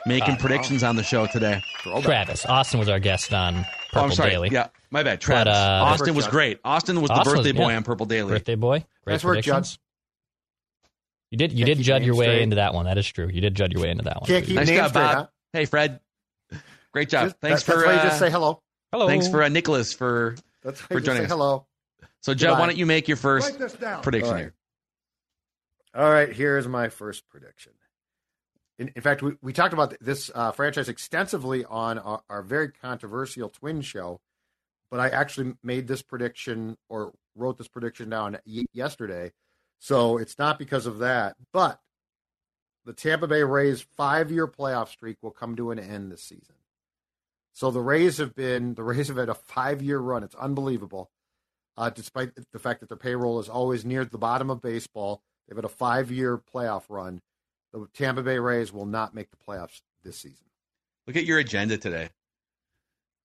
making 0.07 0.35
Uh, 0.35 0.39
predictions 0.39 0.83
on 0.83 0.97
the 0.97 1.03
show 1.03 1.27
today. 1.27 1.63
Travis 2.03 2.45
Austin 2.47 2.79
was 2.79 2.89
our 2.89 3.01
guest 3.01 3.33
on 3.33 3.57
Oh, 3.57 3.65
Purple 3.93 4.05
I'm 4.05 4.13
sorry. 4.13 4.31
Daily. 4.31 4.49
Yeah, 4.51 4.69
my 4.91 5.03
bad. 5.03 5.21
Travis. 5.21 5.55
uh, 5.55 5.81
Austin 5.85 6.15
was 6.15 6.29
great. 6.29 6.61
Austin 6.65 7.01
was 7.01 7.09
the 7.09 7.15
Austin 7.15 7.39
was- 7.39 7.47
birthday 7.47 7.59
boy 7.59 7.71
yeah. 7.71 7.77
on 7.79 7.83
Purple 7.83 8.07
Daily. 8.07 8.31
Birthday 8.33 8.55
boy. 8.55 8.85
Great 9.05 9.15
Nice 9.15 9.25
work, 9.25 9.43
Judd. 9.43 9.67
You 11.31 11.39
did 11.39 11.53
you 11.53 11.59
Can't 11.59 11.67
did 11.69 11.77
keep 11.79 11.87
judge 11.87 12.03
your 12.05 12.15
way 12.17 12.27
straight. 12.27 12.43
into 12.43 12.57
that 12.57 12.75
one. 12.75 12.87
That 12.87 12.99
is 12.99 13.07
true. 13.07 13.29
You 13.29 13.41
did 13.41 13.55
judge 13.55 13.73
your 13.73 13.83
way 13.83 13.91
into 13.91 14.05
that 14.05 14.21
one. 14.21 14.27
Can't 14.27 14.45
keep 14.45 14.57
Nice 14.57 14.67
names 14.69 14.79
job, 14.81 14.91
straight, 14.91 15.03
Bob. 15.03 15.15
huh? 15.17 15.27
Hey, 15.53 15.65
Fred. 15.65 16.01
Great 16.93 17.09
job. 17.09 17.27
Just- 17.29 17.37
thanks 17.41 17.63
that- 17.63 17.73
for 17.73 17.79
That's 17.81 17.87
why 17.87 17.93
you 17.95 17.99
uh, 18.01 18.05
just 18.05 18.19
say 18.19 18.31
hello. 18.31 18.63
Hello. 18.93 19.07
thanks 19.07 19.29
for 19.29 19.43
uh, 19.43 19.49
Nicholas 19.49 19.93
for 19.93 20.35
That's 20.63 20.81
why 20.83 20.87
for 20.89 20.95
you 20.95 21.01
just 21.01 21.07
joining 21.07 21.21
say 21.23 21.25
us. 21.27 21.31
hello. 21.31 21.67
So, 22.23 22.35
Judd, 22.35 22.59
why 22.59 22.67
don't 22.67 22.77
you 22.77 22.87
make 22.87 23.09
your 23.09 23.17
first 23.17 23.59
prediction 24.03 24.29
All 24.29 24.33
right. 24.35 24.39
here? 24.41 24.55
All 25.95 26.11
right, 26.11 26.33
here's 26.33 26.69
my 26.69 26.89
first 26.89 27.29
prediction. 27.29 27.73
In, 28.79 28.91
in 28.95 29.03
fact, 29.03 29.23
we, 29.23 29.33
we 29.43 29.53
talked 29.53 29.73
about 29.73 29.95
this 30.01 30.31
uh, 30.35 30.53
franchise 30.53 30.89
extensively 30.89 31.65
on 31.65 31.99
our, 31.99 32.23
our 32.29 32.43
very 32.43 32.71
controversial 32.71 33.49
twin 33.49 33.81
show, 33.81 34.21
but 34.91 35.01
I 35.01 35.09
actually 35.09 35.55
made 35.63 35.87
this 35.89 36.03
prediction 36.03 36.77
or 36.89 37.13
wrote 37.35 37.59
this 37.59 37.69
prediction 37.69 38.11
down 38.11 38.39
y- 38.47 38.65
yesterday. 38.73 39.33
So 39.79 40.19
it's 40.19 40.39
not 40.39 40.59
because 40.59 40.87
of 40.87 40.99
that, 40.99 41.37
but 41.53 41.81
the 42.85 42.93
Tampa 42.93 43.27
Bay 43.27 43.43
Rays 43.43 43.81
five 43.97 44.31
year 44.31 44.47
playoff 44.47 44.89
streak 44.89 45.17
will 45.23 45.31
come 45.31 45.57
to 45.57 45.71
an 45.71 45.79
end 45.79 46.13
this 46.13 46.23
season. 46.23 46.55
So 47.53 47.71
the 47.71 47.81
Rays 47.81 48.19
have 48.19 48.35
been 48.35 48.75
the 48.75 48.83
Rays 48.83 49.09
have 49.09 49.17
had 49.17 49.29
a 49.29 49.35
five 49.35 49.83
year 49.83 49.99
run. 49.99 50.23
It's 50.23 50.35
unbelievable. 50.35 51.11
Uh, 51.77 51.91
despite 51.91 52.31
the 52.53 52.59
fact 52.59 52.81
that 52.81 52.89
their 52.89 52.99
payroll 52.99 53.39
is 53.41 53.49
always 53.49 53.85
near 53.85 54.05
the 54.05 54.19
bottom 54.19 54.51
of 54.51 54.61
baseball, 54.61 55.23
they've 55.49 55.57
had 55.57 55.65
a 55.65 55.69
five 55.69 56.11
year 56.11 56.39
playoff 56.39 56.85
run. 56.89 57.21
The 57.73 57.87
Tampa 57.95 58.23
Bay 58.23 58.39
Rays 58.39 58.73
will 58.73 58.87
not 58.87 59.15
make 59.15 59.31
the 59.31 59.37
playoffs 59.37 59.81
this 60.03 60.17
season. 60.17 60.47
Look 61.07 61.17
at 61.17 61.25
your 61.25 61.39
agenda 61.39 61.79
today. 61.79 62.11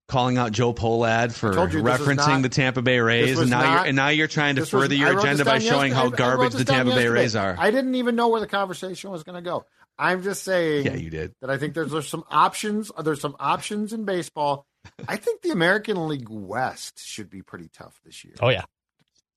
Calling 0.08 0.38
out 0.38 0.52
Joe 0.52 0.72
Polad 0.72 1.34
for 1.34 1.52
you 1.52 1.82
referencing 1.82 2.18
not- 2.28 2.42
the 2.44 2.50
Tampa 2.50 2.84
Bay 2.84 3.00
Rays, 3.00 3.40
and 3.40 3.50
now 3.50 3.62
not- 3.62 3.72
you're 3.72 3.86
and 3.88 3.96
now 3.96 4.08
you're 4.10 4.28
trying 4.28 4.56
to 4.56 4.62
This 4.62 4.72
was- 4.72 4.84
further 4.84 4.94
your 4.96 5.18
agenda 5.20 5.44
by 5.46 5.58
showing 5.58 5.94
how. 5.94 6.04
I- 6.04 6.08
I 6.08 6.10
garbage 6.12 6.52
this 6.52 6.60
the 6.60 6.66
down 6.66 6.86
Tampa 6.86 6.96
Bay. 7.02 7.08
Rays 7.08 7.36
are. 7.36 7.56
I 7.58 7.72
didn't 7.72 7.96
even 7.96 8.16
know 8.16 8.28
where 8.28 8.40
the 8.40 8.46
conversation 8.48 9.10
was 9.10 9.24
going 9.24 9.36
to 9.36 9.42
go. 9.42 9.66
I'm 9.98 10.22
just 10.22 10.44
saying 10.44 10.86
yeah, 10.86 10.94
you 10.96 11.10
did. 11.10 11.34
that 11.42 11.50
I 11.50 11.58
think 11.58 11.74
there's, 11.74 11.90
there's 11.90 12.08
some 12.08 12.24
options. 12.30 12.92
There's 13.04 13.20
some 13.22 13.36
options 13.40 13.94
in 13.94 14.06
baseball. 14.06 14.68
I 15.08 15.16
think 15.18 15.42
the 15.42 15.50
American 15.50 16.08
League 16.08 16.30
West 16.30 17.00
should 17.04 17.30
be 17.32 17.42
pretty 17.42 17.70
tough 17.74 18.00
this 18.06 18.24
year. 18.24 18.36
Oh 18.42 18.50
yeah. 18.50 18.66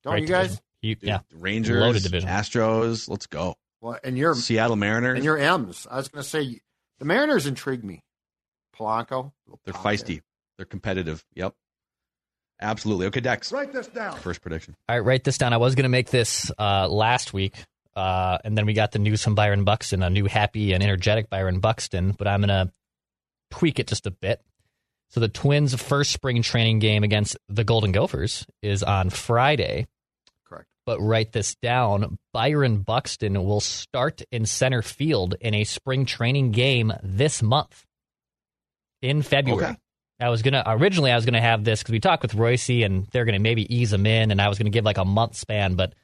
Don't 0.05 0.13
Great 0.13 0.23
you 0.23 0.29
guys? 0.29 0.47
division. 0.49 0.63
You- 0.83 0.95
Dude, 0.97 1.09
yeah. 1.09 1.21
Rangers, 1.33 1.81
Loaded 1.81 2.03
division. 2.03 2.29
Astros. 2.29 3.09
Let's 3.09 3.27
go. 3.27 3.55
Well, 3.81 3.99
and 4.05 4.19
your 4.19 4.35
Seattle 4.35 4.77
Mariners. 4.77 5.17
and 5.17 5.25
your 5.25 5.39
M's. 5.39 5.87
I 5.91 5.97
was 5.97 6.09
going 6.09 6.23
to 6.23 6.29
say 6.29 6.61
the 6.99 7.05
Mariners 7.07 7.47
intrigue 7.47 7.85
me. 7.85 8.03
Polanco, 8.77 9.33
They're 9.65 9.75
feisty. 9.75 10.21
They're 10.59 10.67
competitive. 10.67 11.25
Yep. 11.35 11.55
Absolutely. 12.61 13.07
Okay, 13.07 13.21
Dex. 13.21 13.53
Write 13.53 13.73
this 13.73 13.87
down. 13.87 14.17
First 14.19 14.43
prediction. 14.43 14.75
All 14.89 14.97
right, 14.97 15.05
write 15.05 15.25
this 15.25 15.39
down. 15.39 15.53
I 15.53 15.59
was 15.59 15.77
going 15.77 15.85
to 15.85 15.89
make 15.89 16.11
this 16.11 16.51
uh, 16.59 16.89
last 16.89 17.33
week, 17.33 17.55
uh, 17.95 18.39
and 18.45 18.59
then 18.59 18.67
we 18.67 18.73
got 18.73 18.91
the 18.91 18.99
news 18.99 19.23
from 19.23 19.37
Byron 19.37 19.63
Buxton, 19.63 20.03
a 20.03 20.11
new 20.11 20.27
happy 20.27 20.73
and 20.73 20.83
energetic 20.83 21.31
Byron 21.31 21.61
Buxton, 21.61 22.17
but 22.19 22.27
I'm 22.27 22.41
going 22.41 22.49
to 22.49 22.73
tweak 23.51 23.79
it 23.79 23.87
just 23.87 24.07
a 24.07 24.11
bit. 24.11 24.43
So 25.11 25.21
the 25.21 25.29
Twins' 25.29 25.81
first 25.81 26.11
spring 26.11 26.43
training 26.43 26.81
game 26.81 27.05
against 27.05 27.37
the 27.49 27.65
Golden 27.65 27.93
Gophers 27.93 28.45
is 28.61 28.83
on 28.83 29.09
Friday. 29.11 29.87
Correct. 30.45 30.67
But 30.85 31.01
write 31.01 31.33
this 31.33 31.55
down. 31.63 32.19
Byron 32.33 32.79
Buxton 32.79 33.43
will 33.45 33.61
start 33.61 34.21
in 34.33 34.45
center 34.47 34.83
field 34.83 35.37
in 35.41 35.55
a 35.55 35.63
spring 35.65 36.05
training 36.05 36.51
game 36.51 36.93
this 37.03 37.41
month 37.41 37.87
in 39.01 39.23
February. 39.23 39.65
Okay. 39.65 39.77
I 40.21 40.29
was 40.31 40.43
gonna 40.43 40.63
originally 40.67 41.13
I 41.13 41.17
was 41.17 41.25
gonna 41.25 41.41
have 41.41 41.65
this 41.65 41.81
because 41.81 41.93
we 41.93 42.01
talked 42.01 42.23
with 42.23 42.35
Royce 42.35 42.69
and 42.69 43.07
they're 43.13 43.25
gonna 43.25 43.39
maybe 43.39 43.73
ease 43.75 43.93
him 43.93 44.07
in, 44.07 44.31
and 44.31 44.41
I 44.41 44.49
was 44.49 44.59
gonna 44.59 44.71
give 44.71 44.85
like 44.85 44.99
a 44.99 45.05
month 45.05 45.37
span. 45.37 45.75
But 45.75 45.95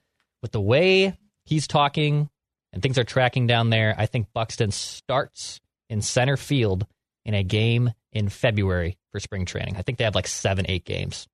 with 0.42 0.52
the 0.52 0.60
way 0.60 1.16
he's 1.44 1.66
talking 1.66 2.28
and 2.72 2.82
things 2.82 2.98
are 2.98 3.04
tracking 3.04 3.46
down 3.46 3.70
there, 3.70 3.94
I 3.98 4.06
think 4.06 4.28
Buxton 4.32 4.70
starts 4.70 5.60
in 5.90 6.00
center 6.02 6.36
field 6.36 6.86
in 7.24 7.34
a 7.34 7.42
game 7.42 7.92
in 8.12 8.28
February 8.28 8.96
for 9.10 9.18
spring 9.20 9.44
training. 9.46 9.76
I 9.76 9.82
think 9.82 9.98
they 9.98 10.04
have 10.04 10.14
like 10.14 10.26
seven, 10.28 10.66
eight 10.68 10.84
games 10.84 11.26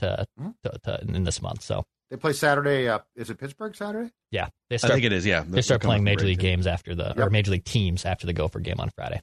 to, 0.00 0.26
Hmm. 0.38 0.50
to, 0.62 0.78
to 0.84 1.00
in 1.14 1.24
this 1.24 1.42
month. 1.42 1.62
So 1.62 1.84
They 2.10 2.16
play 2.16 2.32
Saturday. 2.32 2.88
Uh, 2.88 3.00
is 3.16 3.30
it 3.30 3.38
Pittsburgh 3.38 3.74
Saturday? 3.76 4.10
yeah, 4.30 4.48
they 4.70 4.76
I 4.76 4.78
think 4.78 5.04
it 5.04 5.12
is. 5.12 5.26
Yeah. 5.26 5.44
they 5.46 5.60
start 5.62 5.80
They're 5.82 5.88
playing 5.88 6.04
major 6.04 6.24
league 6.24 6.38
great- 6.38 6.50
games 6.50 6.66
after 6.66 6.94
the 6.94 7.20
or 7.22 7.28
major 7.30 7.50
league 7.50 7.64
teams 7.64 8.04
after 8.04 8.26
the 8.26 8.32
Gopher 8.32 8.60
game 8.60 8.76
on 8.80 8.90
Friday. 8.96 9.20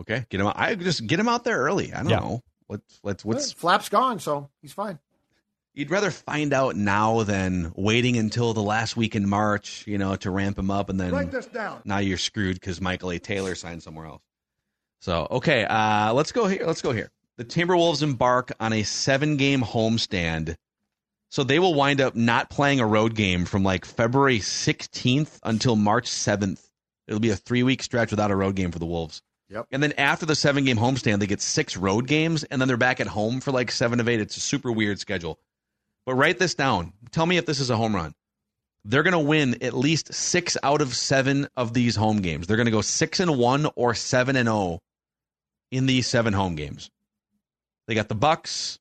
Okay, 0.00 0.24
get 0.30 0.40
him 0.40 0.46
out. 0.46 0.54
I 0.58 0.74
just 0.74 1.06
get 1.06 1.18
him 1.20 1.28
out 1.28 1.44
there 1.44 1.58
early. 1.58 1.92
I 1.92 1.98
don't 1.98 2.08
Yeah. 2.10 2.20
know. 2.20 2.42
Let's 2.68 3.00
let's 3.02 3.24
what's 3.24 3.52
Flap's 3.52 3.88
gone, 3.90 4.18
so 4.20 4.48
he's 4.62 4.72
fine. 4.72 4.98
you'd 5.74 5.90
rather 5.90 6.10
find 6.10 6.52
out 6.54 6.76
now 6.76 7.22
than 7.22 7.72
waiting 7.76 8.16
until 8.16 8.54
the 8.54 8.62
last 8.62 8.96
week 8.96 9.14
in 9.16 9.28
March, 9.28 9.84
you 9.86 9.98
know, 9.98 10.16
to 10.16 10.30
ramp 10.30 10.58
him 10.58 10.70
up 10.70 10.88
and 10.88 10.98
then 11.00 11.12
down. 11.52 11.80
now 11.84 11.98
you're 11.98 12.16
screwed 12.18 12.54
because 12.58 12.80
Michael 12.80 13.10
A. 13.10 13.18
Taylor 13.18 13.54
signed 13.54 13.82
somewhere 13.82 14.06
else. 14.06 14.22
So 15.00 15.26
okay, 15.30 15.64
uh, 15.64 16.12
let's 16.14 16.32
go 16.32 16.46
here. 16.46 16.64
Let's 16.66 16.80
go 16.82 16.92
here. 16.92 17.10
The 17.36 17.44
Timberwolves 17.44 18.02
embark 18.02 18.52
on 18.60 18.72
a 18.72 18.82
seven-game 18.82 19.62
homestand, 19.62 20.54
so 21.30 21.42
they 21.44 21.58
will 21.58 21.74
wind 21.74 22.00
up 22.00 22.14
not 22.14 22.50
playing 22.50 22.80
a 22.80 22.86
road 22.86 23.14
game 23.14 23.44
from 23.46 23.62
like 23.64 23.84
February 23.84 24.38
16th 24.38 25.38
until 25.42 25.76
March 25.76 26.08
7th. 26.10 26.60
It'll 27.08 27.20
be 27.20 27.30
a 27.30 27.36
three-week 27.36 27.82
stretch 27.82 28.10
without 28.10 28.30
a 28.30 28.36
road 28.36 28.54
game 28.54 28.70
for 28.70 28.78
the 28.78 28.86
Wolves. 28.86 29.22
Yep. 29.52 29.66
And 29.70 29.82
then 29.82 29.92
after 29.98 30.24
the 30.24 30.34
seven-game 30.34 30.78
homestand, 30.78 31.18
they 31.20 31.26
get 31.26 31.42
six 31.42 31.76
road 31.76 32.06
games, 32.06 32.42
and 32.44 32.60
then 32.60 32.68
they're 32.68 32.78
back 32.78 33.00
at 33.00 33.06
home 33.06 33.40
for 33.40 33.52
like 33.52 33.70
seven 33.70 34.00
of 34.00 34.08
eight. 34.08 34.20
It's 34.20 34.36
a 34.38 34.40
super 34.40 34.72
weird 34.72 34.98
schedule. 34.98 35.38
But 36.06 36.14
write 36.14 36.38
this 36.38 36.54
down. 36.54 36.94
Tell 37.10 37.26
me 37.26 37.36
if 37.36 37.44
this 37.44 37.60
is 37.60 37.68
a 37.68 37.76
home 37.76 37.94
run. 37.94 38.14
They're 38.84 39.02
going 39.02 39.12
to 39.12 39.18
win 39.18 39.62
at 39.62 39.74
least 39.74 40.14
six 40.14 40.56
out 40.62 40.80
of 40.80 40.96
seven 40.96 41.48
of 41.54 41.74
these 41.74 41.94
home 41.94 42.22
games. 42.22 42.46
They're 42.46 42.56
going 42.56 42.64
to 42.66 42.72
go 42.72 42.80
six 42.80 43.20
and 43.20 43.38
one 43.38 43.68
or 43.76 43.94
seven 43.94 44.36
and 44.36 44.48
zero 44.48 44.80
in 45.70 45.86
these 45.86 46.06
seven 46.06 46.32
home 46.32 46.56
games. 46.56 46.90
They 47.86 47.94
got 47.94 48.08
the 48.08 48.14
Bucks, 48.14 48.78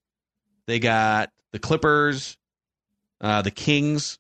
they 0.68 0.80
got 0.80 1.32
the 1.51 1.60
Clippers, 1.60 2.38
uh, 3.20 3.42
the 3.42 3.51
Kings. 3.51 4.18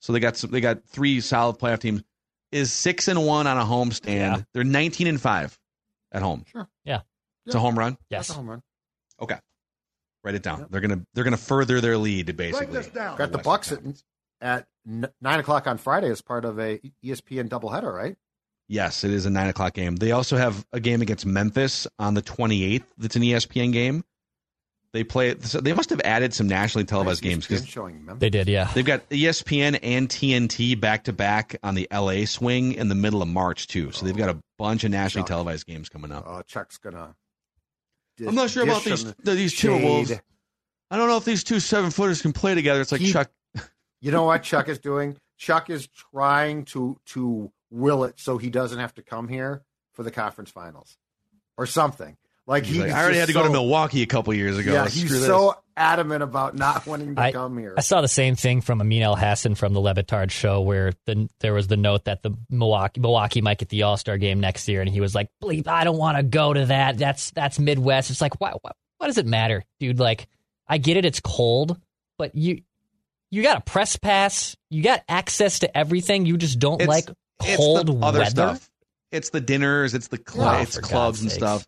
So 0.00 0.12
they 0.12 0.20
got 0.20 0.36
some, 0.36 0.50
they 0.50 0.60
got 0.60 0.84
three 0.84 1.20
solid 1.20 1.58
playoff 1.58 1.80
teams. 1.80 2.02
Is 2.50 2.70
six 2.70 3.08
and 3.08 3.24
one 3.26 3.46
on 3.46 3.56
a 3.56 3.64
homestand. 3.64 4.06
Yeah. 4.06 4.42
They're 4.52 4.64
nineteen 4.64 5.06
and 5.06 5.20
five 5.20 5.58
at 6.12 6.22
home. 6.22 6.44
Sure. 6.52 6.68
Yeah. 6.84 7.00
It's 7.46 7.54
a 7.54 7.60
home 7.60 7.76
run. 7.78 7.98
Yes. 8.08 8.28
That's 8.28 8.30
a 8.30 8.34
home 8.34 8.50
run. 8.50 8.62
Okay. 9.20 9.38
Write 10.24 10.36
it 10.36 10.42
down. 10.44 10.66
They're 10.70 10.80
gonna 10.80 11.04
they're 11.14 11.24
gonna 11.24 11.36
further 11.36 11.80
their 11.80 11.98
lead 11.98 12.36
basically. 12.36 12.80
Got 12.92 12.92
the 12.92 13.38
Western 13.38 13.42
Bucks 13.42 13.72
at, 13.72 13.74
Conference. 13.78 14.04
at 14.40 14.66
n- 14.86 15.08
nine 15.20 15.40
o'clock 15.40 15.66
on 15.66 15.78
Friday 15.78 16.10
as 16.10 16.20
part 16.22 16.44
of 16.44 16.60
a 16.60 16.78
ESPN 17.04 17.48
doubleheader, 17.48 17.92
right? 17.92 18.14
Yes, 18.68 19.02
it 19.02 19.10
is 19.10 19.26
a 19.26 19.30
nine 19.30 19.48
o'clock 19.48 19.74
game. 19.74 19.96
They 19.96 20.12
also 20.12 20.36
have 20.36 20.64
a 20.72 20.78
game 20.78 21.02
against 21.02 21.26
Memphis 21.26 21.88
on 21.98 22.14
the 22.14 22.22
twenty 22.22 22.62
eighth. 22.62 22.86
That's 22.96 23.16
an 23.16 23.22
ESPN 23.22 23.72
game. 23.72 24.04
They 24.92 25.04
play. 25.04 25.34
So 25.40 25.60
they 25.60 25.72
must 25.72 25.88
have 25.90 26.02
added 26.04 26.34
some 26.34 26.46
nationally 26.46 26.84
televised 26.84 27.22
games 27.22 27.46
because. 27.46 27.64
They 28.18 28.28
did, 28.28 28.46
yeah. 28.46 28.70
they've 28.74 28.84
got 28.84 29.08
ESPN 29.08 29.78
and 29.82 30.08
TNT 30.08 30.78
back 30.78 31.04
to 31.04 31.14
back 31.14 31.56
on 31.62 31.74
the 31.74 31.88
LA 31.90 32.26
swing 32.26 32.74
in 32.74 32.88
the 32.88 32.94
middle 32.94 33.22
of 33.22 33.28
March 33.28 33.68
too. 33.68 33.90
So 33.92 34.04
they've 34.04 34.16
got 34.16 34.28
a 34.28 34.38
bunch 34.58 34.84
of 34.84 34.90
oh, 34.90 34.96
nationally 34.96 35.22
Chuck. 35.22 35.28
televised 35.28 35.66
games 35.66 35.88
coming 35.88 36.12
up. 36.12 36.24
Oh, 36.26 36.42
Chuck's 36.42 36.76
gonna. 36.76 37.14
I'm 38.26 38.34
not 38.34 38.50
sure 38.50 38.64
about 38.64 38.84
these 38.84 39.04
them 39.04 39.14
these 39.36 39.52
shade. 39.52 39.82
Timberwolves. 39.82 40.20
I 40.90 40.98
don't 40.98 41.08
know 41.08 41.16
if 41.16 41.24
these 41.24 41.42
two 41.42 41.58
seven 41.58 41.90
footers 41.90 42.20
can 42.20 42.32
play 42.34 42.54
together. 42.54 42.82
It's 42.82 42.92
like 42.92 43.00
He- 43.00 43.12
Chuck. 43.12 43.30
You 44.04 44.10
know 44.10 44.24
what 44.24 44.42
Chuck 44.42 44.68
is 44.68 44.80
doing? 44.80 45.16
Chuck 45.38 45.70
is 45.70 45.86
trying 45.86 46.64
to 46.66 46.98
to 47.06 47.52
will 47.70 48.02
it 48.02 48.18
so 48.18 48.36
he 48.36 48.50
doesn't 48.50 48.80
have 48.80 48.92
to 48.94 49.02
come 49.02 49.28
here 49.28 49.62
for 49.92 50.02
the 50.02 50.10
conference 50.10 50.50
finals 50.50 50.98
or 51.56 51.66
something. 51.66 52.16
Like 52.46 52.64
He's 52.64 52.74
he's 52.76 52.84
like, 52.84 52.92
I 52.92 53.02
already 53.02 53.18
had 53.18 53.26
just 53.28 53.36
to 53.36 53.40
go 53.40 53.46
to 53.46 53.52
Milwaukee 53.52 54.02
a 54.02 54.06
couple 54.06 54.34
years 54.34 54.58
ago. 54.58 54.72
Yeah, 54.72 54.86
Screw 54.86 55.02
he's 55.02 55.10
this." 55.12 55.26
so 55.26 55.56
adamant 55.76 56.22
about 56.24 56.56
not 56.56 56.86
wanting 56.86 57.14
to 57.14 57.20
I- 57.22 57.30
come 57.32 57.56
here. 57.56 57.74
I 57.78 57.82
saw 57.82 58.00
the 58.00 58.08
same 58.08 58.34
thing 58.34 58.60
from 58.62 58.80
Amin 58.80 59.02
El 59.02 59.14
Hassan 59.14 59.54
from 59.54 59.72
the 59.74 59.80
Le 59.80 59.94
Batard 59.94 60.30
show, 60.32 60.60
where 60.60 60.92
the, 61.06 61.28
there 61.40 61.54
was 61.54 61.68
the 61.68 61.76
note 61.76 62.06
that 62.06 62.22
the 62.22 62.32
Milwaukee 62.50 63.00
Milwaukee 63.00 63.40
might 63.42 63.58
get 63.58 63.68
the 63.68 63.84
All 63.84 63.96
Star 63.96 64.18
game 64.18 64.40
next 64.40 64.66
year, 64.68 64.80
and 64.80 64.90
he 64.90 65.00
was 65.00 65.14
like, 65.14 65.28
"Bleep, 65.42 65.68
I 65.68 65.84
don't 65.84 65.96
want 65.98 66.16
to 66.16 66.24
go 66.24 66.52
to 66.52 66.66
that. 66.66 66.98
That's 66.98 67.30
that's 67.30 67.58
Midwest." 67.60 68.10
It's 68.10 68.20
like, 68.20 68.40
why, 68.40 68.54
why, 68.60 68.72
what 68.98 69.06
does 69.06 69.18
it 69.18 69.26
matter, 69.26 69.62
dude? 69.78 70.00
Like, 70.00 70.26
I 70.66 70.78
get 70.78 70.96
it, 70.96 71.04
it's 71.04 71.20
cold, 71.20 71.78
but 72.18 72.34
you 72.34 72.62
you 73.30 73.44
got 73.44 73.56
a 73.56 73.60
press 73.60 73.96
pass, 73.96 74.56
you 74.68 74.82
got 74.82 75.02
access 75.08 75.60
to 75.60 75.78
everything. 75.78 76.26
You 76.26 76.36
just 76.36 76.58
don't 76.58 76.80
It's- 76.82 76.88
like 76.88 77.08
it's 77.44 77.56
cold 77.56 77.86
the 77.86 77.94
other 78.04 78.18
weather. 78.18 78.30
stuff. 78.30 78.68
It's 79.12 79.30
the 79.30 79.40
dinners, 79.40 79.94
it's 79.94 80.08
the 80.08 80.18
cl- 80.26 80.48
Oh, 80.48 80.60
it's 80.60 80.76
clubs 80.78 80.90
God's 80.90 81.20
and 81.22 81.30
sakes. 81.30 81.38
stuff. 81.38 81.66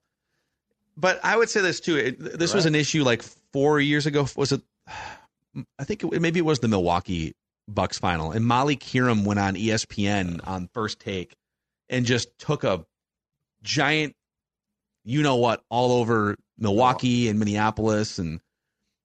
But 0.96 1.20
I 1.24 1.36
would 1.36 1.50
say 1.50 1.60
this 1.60 1.80
too. 1.80 1.96
It, 1.96 2.38
this 2.38 2.54
was 2.54 2.66
an 2.66 2.74
issue 2.74 3.02
like 3.02 3.22
four 3.52 3.80
years 3.80 4.06
ago. 4.06 4.26
Was 4.36 4.52
it? 4.52 4.62
I 5.78 5.84
think 5.84 6.04
it, 6.04 6.20
maybe 6.20 6.38
it 6.38 6.44
was 6.44 6.60
the 6.60 6.68
Milwaukee 6.68 7.34
Bucks 7.68 7.98
final, 7.98 8.32
and 8.32 8.44
Molly 8.44 8.76
Qerim 8.76 9.24
went 9.24 9.40
on 9.40 9.54
ESPN 9.54 10.40
on 10.46 10.68
First 10.72 11.00
Take 11.00 11.34
and 11.88 12.06
just 12.06 12.38
took 12.38 12.64
a 12.64 12.84
giant, 13.62 14.14
you 15.04 15.22
know 15.22 15.36
what, 15.36 15.62
all 15.68 15.92
over 15.92 16.36
Milwaukee 16.58 17.28
and 17.28 17.38
Minneapolis. 17.38 18.18
And 18.18 18.40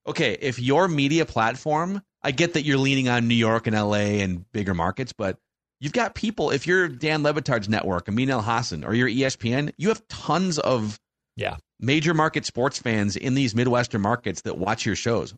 okay, 0.06 0.36
if 0.40 0.58
your 0.58 0.88
media 0.88 1.24
platform, 1.26 2.02
I 2.22 2.30
get 2.32 2.54
that 2.54 2.62
you're 2.64 2.78
leaning 2.78 3.08
on 3.08 3.28
New 3.28 3.34
York 3.34 3.66
and 3.66 3.74
LA 3.76 4.20
and 4.22 4.50
bigger 4.52 4.74
markets, 4.74 5.12
but 5.12 5.38
you've 5.80 5.92
got 5.92 6.14
people. 6.14 6.50
If 6.50 6.66
you're 6.66 6.88
Dan 6.88 7.22
Le 7.22 7.32
Batard's 7.32 7.68
network, 7.68 8.08
Amin 8.08 8.30
El 8.30 8.42
Hassan, 8.42 8.84
or 8.84 8.94
you're 8.94 9.08
E 9.08 9.20
ESPN, 9.20 9.72
you 9.76 9.88
have 9.88 10.06
tons 10.08 10.58
of 10.58 11.00
Yeah. 11.36 11.56
Major 11.80 12.14
market 12.14 12.44
sports 12.46 12.78
fans 12.78 13.16
in 13.16 13.34
these 13.34 13.54
Midwestern 13.54 14.00
markets 14.00 14.42
that 14.42 14.58
watch 14.58 14.86
your 14.86 14.96
shows. 14.96 15.34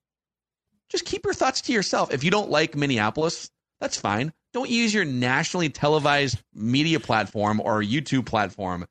Just 0.91 1.05
keep 1.07 1.25
your 1.25 1.35
thoughts 1.35 1.63
to 1.63 1.73
yourself. 1.73 2.13
If 2.13 2.25
you 2.25 2.31
don't 2.31 2.51
like 2.51 2.77
Minneapolis, 2.77 3.51
that's 3.81 3.99
fine. 3.99 4.33
Don't 4.53 4.69
use 4.69 4.93
your 4.93 5.05
nationally 5.05 5.71
televised 5.71 6.39
media 6.55 7.01
platform 7.01 7.61
or 7.61 7.83
YouTube 7.83 8.27
platform 8.27 8.85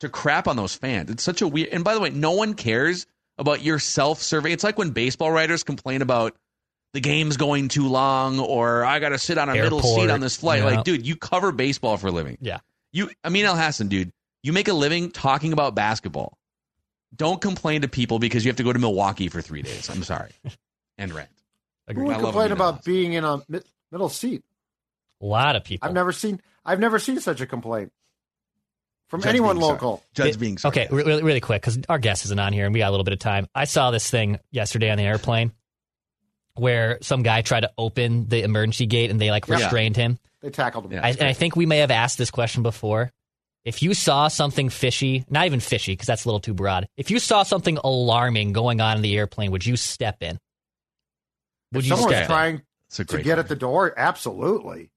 to 0.00 0.08
crap 0.08 0.48
on 0.48 0.56
those 0.56 0.74
fans. 0.74 1.10
It's 1.10 1.22
such 1.22 1.42
a 1.42 1.48
weird. 1.48 1.68
And 1.68 1.84
by 1.84 1.94
the 1.94 2.00
way, 2.00 2.10
no 2.10 2.32
one 2.32 2.54
cares 2.54 3.06
about 3.36 3.62
your 3.62 3.78
self 3.78 4.22
survey. 4.22 4.52
It's 4.52 4.64
like 4.64 4.78
when 4.78 4.90
baseball 4.90 5.30
writers 5.30 5.62
complain 5.62 6.00
about 6.00 6.34
the 6.94 7.00
game's 7.00 7.36
going 7.36 7.68
too 7.68 7.88
long 7.88 8.38
or 8.38 8.84
I 8.84 9.00
got 9.00 9.10
to 9.10 9.18
sit 9.18 9.36
on 9.36 9.48
a 9.48 9.54
middle 9.54 9.82
seat 9.82 10.08
on 10.08 10.20
this 10.20 10.36
flight. 10.36 10.60
yeah. 10.60 10.66
Like, 10.66 10.84
dude, 10.84 11.06
you 11.06 11.16
cover 11.16 11.52
baseball 11.52 11.96
for 11.96 12.06
a 12.06 12.12
living. 12.12 12.38
Yeah. 12.40 12.60
You, 12.92 13.10
Amin 13.24 13.44
El 13.44 13.56
Hassan, 13.56 13.88
dude, 13.88 14.12
you 14.44 14.52
make 14.52 14.68
a 14.68 14.72
living 14.72 15.10
talking 15.10 15.52
about 15.52 15.74
basketball. 15.74 16.38
Don't 17.14 17.40
complain 17.40 17.82
to 17.82 17.88
people 17.88 18.18
because 18.18 18.44
you 18.44 18.48
have 18.48 18.56
to 18.56 18.62
go 18.62 18.72
to 18.72 18.78
Milwaukee 18.78 19.28
for 19.28 19.40
three 19.40 19.62
days. 19.62 19.88
I'm 19.88 20.02
sorry. 20.02 20.30
End 20.98 21.12
rant. 21.12 21.28
Who 21.92 22.04
would 22.04 22.18
complain 22.18 22.52
about 22.52 22.76
Hassan. 22.78 22.92
being 22.92 23.12
in 23.12 23.24
a 23.24 23.42
mid- 23.48 23.64
middle 23.92 24.08
seat? 24.08 24.42
A 25.20 25.26
lot 25.26 25.54
of 25.56 25.64
people. 25.64 25.86
I've 25.86 25.94
never 25.94 26.12
seen. 26.12 26.40
I've 26.64 26.80
never 26.80 26.98
seen 26.98 27.20
such 27.20 27.40
a 27.40 27.46
complaint 27.46 27.92
from 29.08 29.20
Judge 29.20 29.28
anyone 29.30 29.56
being 29.56 29.62
sar- 29.64 29.72
local. 29.74 30.02
Judge 30.14 30.34
It- 30.36 30.38
being 30.40 30.58
okay, 30.64 30.88
really, 30.90 31.22
really 31.22 31.40
quick 31.40 31.60
because 31.62 31.78
our 31.88 31.98
guest 31.98 32.24
isn't 32.24 32.38
on 32.38 32.52
here 32.52 32.64
and 32.64 32.72
we 32.72 32.80
got 32.80 32.88
a 32.88 32.92
little 32.92 33.04
bit 33.04 33.12
of 33.12 33.18
time. 33.18 33.46
I 33.54 33.64
saw 33.64 33.90
this 33.90 34.08
thing 34.08 34.38
yesterday 34.50 34.90
on 34.90 34.96
the 34.98 35.04
airplane 35.04 35.52
where 36.54 36.98
some 37.02 37.22
guy 37.22 37.42
tried 37.42 37.60
to 37.60 37.70
open 37.76 38.28
the 38.28 38.42
emergency 38.42 38.86
gate 38.86 39.10
and 39.10 39.20
they 39.20 39.30
like 39.30 39.46
Yeah. 39.48 39.56
restrained 39.56 39.96
him. 39.96 40.18
They 40.40 40.50
tackled 40.50 40.86
him. 40.86 40.92
Yeah. 40.92 41.00
I, 41.04 41.10
and 41.10 41.22
I 41.24 41.32
think 41.32 41.56
we 41.56 41.66
may 41.66 41.78
have 41.78 41.90
asked 41.90 42.16
this 42.18 42.30
question 42.30 42.62
before. 42.62 43.12
If 43.64 43.82
you 43.82 43.94
saw 43.94 44.28
something 44.28 44.68
fishy, 44.68 45.24
not 45.30 45.46
even 45.46 45.60
fishy 45.60 45.92
because 45.92 46.06
that's 46.06 46.24
a 46.24 46.28
little 46.28 46.40
too 46.40 46.52
broad. 46.54 46.86
If 46.98 47.10
you 47.10 47.18
saw 47.18 47.42
something 47.44 47.78
alarming 47.78 48.52
going 48.52 48.80
on 48.80 48.96
in 48.96 49.02
the 49.02 49.16
airplane, 49.16 49.50
would 49.52 49.64
you 49.64 49.76
step 49.76 50.22
in? 50.22 50.38
Would 51.72 51.80
if 51.80 51.84
you 51.86 51.96
someone 51.96 52.08
was 52.10 52.16
step 52.16 52.26
trying 52.26 52.62
It's 52.88 52.96
to 52.98 53.04
get 53.04 53.24
point. 53.24 53.38
at 53.38 53.48
the 53.48 53.56
door, 53.56 53.94
absolutely. 53.96 54.90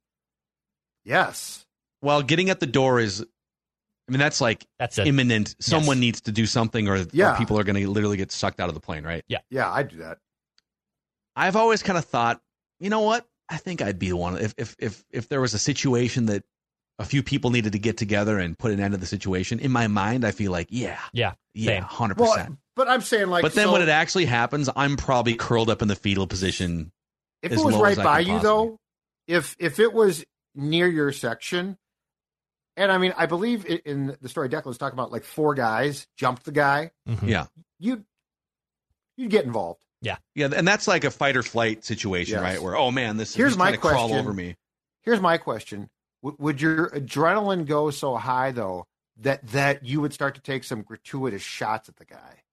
Yes. 1.06 1.65
Well, 2.01 2.21
getting 2.21 2.49
at 2.49 2.60
the 2.60 2.67
door 2.67 2.99
is, 2.99 3.21
I 3.21 4.12
mean, 4.12 4.19
that's 4.19 4.41
like 4.41 4.65
That's 4.80 4.97
it. 4.97 5.08
imminent. 5.08 5.56
Someone 5.60 5.99
needs 5.99 6.21
to 6.21 6.32
do 6.32 6.45
something, 6.45 6.88
or, 6.88 6.95
or 6.97 7.06
Yeah. 7.13 7.38
people 7.38 7.58
are 7.60 7.63
going 7.63 7.82
to 7.82 7.89
literally 7.89 8.17
get 8.17 8.32
sucked 8.32 8.60
out 8.60 8.67
of 8.69 8.75
the 8.75 8.82
plane, 8.82 9.03
right? 9.03 9.23
Yeah, 9.27 9.39
Yeah, 9.49 9.71
I'd 9.71 9.88
do 9.89 9.97
that. 9.97 10.19
I've 11.36 11.56
always 11.56 11.84
kind 11.84 11.97
of 11.97 12.06
thought, 12.06 12.41
you 12.80 12.89
know 12.89 13.01
what? 13.01 13.25
I 13.49 13.58
think 13.58 13.82
I'd 13.82 13.97
be 13.99 14.10
the 14.10 14.17
one 14.17 14.38
if 14.38 14.53
if 14.58 14.75
if 14.77 15.06
if 15.10 15.30
there 15.30 15.39
was 15.39 15.53
a 15.53 15.60
situation 15.60 16.25
that 16.25 16.43
a 16.99 17.05
few 17.05 17.21
people 17.23 17.49
needed 17.51 17.73
to 17.73 17.79
get 17.79 17.97
together 17.97 18.39
and 18.39 18.57
put 18.57 18.71
an 18.71 18.79
end 18.79 18.93
to 18.93 18.97
the 18.97 19.05
situation. 19.05 19.60
In 19.60 19.71
my 19.71 19.88
mind, 19.88 20.25
I 20.25 20.31
feel 20.31 20.51
like, 20.51 20.67
yeah, 20.71 20.99
Yeah, 21.13 21.33
yeah, 21.53 21.81
hundred 21.81 22.17
Well, 22.19 22.33
percent. 22.33 22.57
but 22.75 22.88
I'm 22.89 23.01
saying 23.01 23.27
like. 23.27 23.43
But 23.43 23.53
then 23.53 23.67
so 23.67 23.73
when 23.73 23.81
it 23.81 23.89
actually 23.89 24.25
happens, 24.25 24.69
I'm 24.75 24.97
probably 24.97 25.36
curled 25.36 25.69
up 25.69 25.81
in 25.81 25.88
the 25.88 25.95
fetal 25.95 26.25
position. 26.27 26.91
if 27.43 27.51
as 27.51 27.62
it 27.62 27.65
was 27.65 27.75
low 27.75 27.81
right 27.83 27.97
by 27.97 28.23
could 28.23 28.31
you 28.33 28.39
though, 28.39 28.77
if 29.27 29.55
if 29.60 29.79
it 29.79 29.93
was 29.93 30.25
near 30.55 30.88
your 30.88 31.12
section, 31.12 31.77
and 32.75 32.91
I 32.91 32.97
mean, 32.97 33.13
I 33.15 33.27
believe 33.27 33.65
in 33.86 34.17
the 34.21 34.29
story 34.29 34.49
Declan 34.49 34.65
was 34.65 34.77
talking 34.79 34.97
about 34.97 35.12
like 35.12 35.23
four 35.23 35.53
guys 35.53 36.07
jumped 36.17 36.45
the 36.45 36.51
guy, 36.51 36.91
Mhm. 37.07 37.27
Yeah. 37.27 37.45
you 37.79 38.03
you'd 39.17 39.29
get 39.31 39.45
involved. 39.45 39.81
Yeah, 40.01 40.17
yeah, 40.36 40.49
and 40.55 40.67
that's 40.67 40.88
like 40.88 41.03
a 41.03 41.12
fight 41.12 41.36
or 41.38 41.43
flight 41.43 41.83
situation, 41.83 42.36
Yes. 42.36 42.41
right? 42.43 42.62
Where 42.62 42.75
oh 42.75 42.89
man, 42.91 43.17
this 43.17 43.36
Here's 43.36 43.51
he's 43.53 43.57
my 43.57 43.65
trying 43.71 43.73
to 43.73 43.79
crawl 43.79 44.13
over 44.13 44.33
me. 44.33 44.55
Here's 45.03 45.19
my 45.21 45.38
question: 45.38 45.89
w- 46.23 46.36
Would 46.39 46.62
your 46.62 46.89
adrenaline 46.89 47.65
go 47.65 47.89
so 47.91 48.15
high 48.15 48.51
though 48.51 48.86
that 49.21 49.45
that 49.47 49.84
you 49.86 50.01
would 50.01 50.13
start 50.13 50.36
to 50.36 50.41
take 50.41 50.63
some 50.63 50.82
gratuitous 50.82 51.41
shots 51.41 51.89
at 51.89 51.95
the 51.97 52.06
guy? 52.06 52.43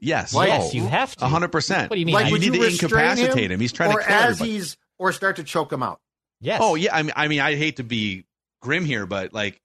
Yes, 0.00 0.32
Like- 0.32 0.48
yes, 0.48 0.74
you 0.74 0.86
have 0.86 1.16
to. 1.16 1.26
hundred 1.26 1.50
percent. 1.52 1.90
What 1.90 1.96
do 1.96 2.00
you 2.00 2.06
mean? 2.06 2.14
Like, 2.14 2.26
I- 2.26 2.28
you 2.28 2.38
need 2.38 2.44
you 2.46 2.52
to 2.52 2.58
restrain 2.60 2.90
incapacitate 3.10 3.50
him? 3.50 3.60
He's 3.60 3.72
trying 3.72 3.92
or 3.92 4.00
to 4.00 4.06
kill 4.06 4.14
as 4.16 4.24
everybody. 4.40 4.50
he's 4.52 4.76
or 4.98 5.12
start 5.12 5.36
to 5.36 5.44
choke 5.44 5.72
him 5.72 5.82
out. 5.82 6.00
yes. 6.40 6.60
Oh 6.62 6.74
yeah, 6.76 6.94
I 6.94 7.02
mean, 7.02 7.12
I 7.16 7.28
mean, 7.28 7.40
I 7.40 7.56
hate 7.56 7.76
to 7.76 7.84
be 7.84 8.24
grim 8.62 8.84
here, 8.84 9.06
but 9.06 9.32
like, 9.32 9.60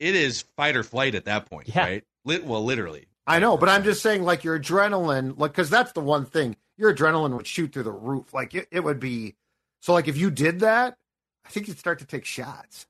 it 0.00 0.14
is 0.14 0.42
fight 0.56 0.76
or 0.76 0.82
flight 0.82 1.14
at 1.14 1.26
that 1.26 1.46
point, 1.46 1.68
Yeah. 1.68 1.82
right? 1.84 2.04
Lit, 2.24 2.44
well, 2.44 2.64
literally. 2.64 3.06
I 3.26 3.38
know, 3.38 3.56
but 3.56 3.68
I'm 3.68 3.84
just 3.84 4.02
saying, 4.02 4.22
like 4.22 4.44
your 4.44 4.58
adrenaline, 4.58 5.38
like 5.38 5.52
because 5.52 5.70
that's 5.70 5.92
the 5.92 6.00
one 6.00 6.24
thing 6.26 6.56
your 6.76 6.94
adrenaline 6.94 7.36
would 7.36 7.46
shoot 7.46 7.72
through 7.72 7.84
the 7.84 7.92
roof. 7.92 8.32
Like 8.34 8.54
it, 8.54 8.68
it 8.70 8.80
would 8.80 8.98
be. 9.00 9.34
So, 9.80 9.92
like 9.92 10.08
if 10.08 10.16
you 10.16 10.30
did 10.30 10.60
that, 10.60 10.96
I 11.44 11.50
think 11.50 11.68
you'd 11.68 11.78
start 11.78 11.98
to 12.00 12.06
take 12.06 12.24
shots. 12.24 12.86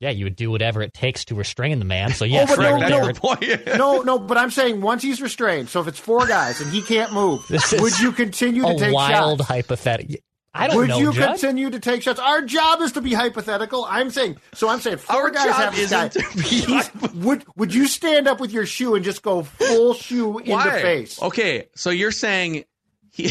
Yeah, 0.00 0.10
you 0.10 0.24
would 0.24 0.34
do 0.36 0.50
whatever 0.50 0.82
it 0.82 0.92
takes 0.92 1.24
to 1.26 1.36
restrain 1.36 1.78
the 1.78 1.84
man. 1.84 2.12
So 2.12 2.24
oh, 2.24 2.28
yes, 2.28 2.56
but 2.56 2.60
you're 2.62 2.78
no, 2.78 2.88
no. 2.88 3.04
there. 3.04 3.12
the 3.12 3.20
point. 3.20 3.66
No, 3.78 4.02
no, 4.02 4.18
but 4.18 4.36
I'm 4.36 4.50
saying 4.50 4.80
once 4.80 5.00
he's 5.02 5.22
restrained. 5.22 5.68
So 5.68 5.80
if 5.80 5.86
it's 5.86 5.98
four 6.00 6.26
guys 6.26 6.60
and 6.60 6.72
he 6.72 6.82
can't 6.82 7.12
move, 7.12 7.46
This 7.48 7.72
would 7.80 7.98
you 8.00 8.10
continue 8.10 8.62
to 8.62 8.68
a 8.68 8.78
take 8.78 8.92
wild 8.92 9.38
shots? 9.38 9.48
hypothetical. 9.48 10.16
I 10.54 10.66
don't 10.66 10.74
know. 10.74 10.80
would 10.80 10.88
know, 10.88 10.98
you 10.98 11.12
Judd. 11.12 11.28
continue 11.28 11.70
to 11.70 11.78
take 11.80 12.02
shots? 12.02 12.18
Our 12.18 12.42
job 12.42 12.80
is 12.82 12.92
to 12.92 13.00
be 13.00 13.14
hypothetical. 13.14 13.86
I'm 13.88 14.10
saying. 14.10 14.36
So 14.54 14.68
I'm 14.68 14.80
saying 14.80 14.98
four 14.98 15.16
Our 15.16 15.30
guys 15.30 15.44
job 15.46 15.54
have 15.54 15.76
this 15.76 15.90
guy. 15.90 16.06
isn't 16.08 16.22
to 16.30 16.36
be 16.36 16.42
He's- 16.42 16.90
would 17.14 17.44
Would 17.56 17.72
you 17.72 17.86
stand 17.86 18.26
up 18.28 18.40
with 18.40 18.50
your 18.52 18.66
shoe 18.66 18.96
and 18.96 19.04
just 19.04 19.22
go 19.22 19.44
full 19.44 19.94
shoe 19.94 20.38
in 20.40 20.58
the 20.58 20.70
face? 20.82 21.22
Okay, 21.22 21.68
so 21.76 21.90
you're 21.90 22.10
saying 22.10 22.64
he 23.12 23.30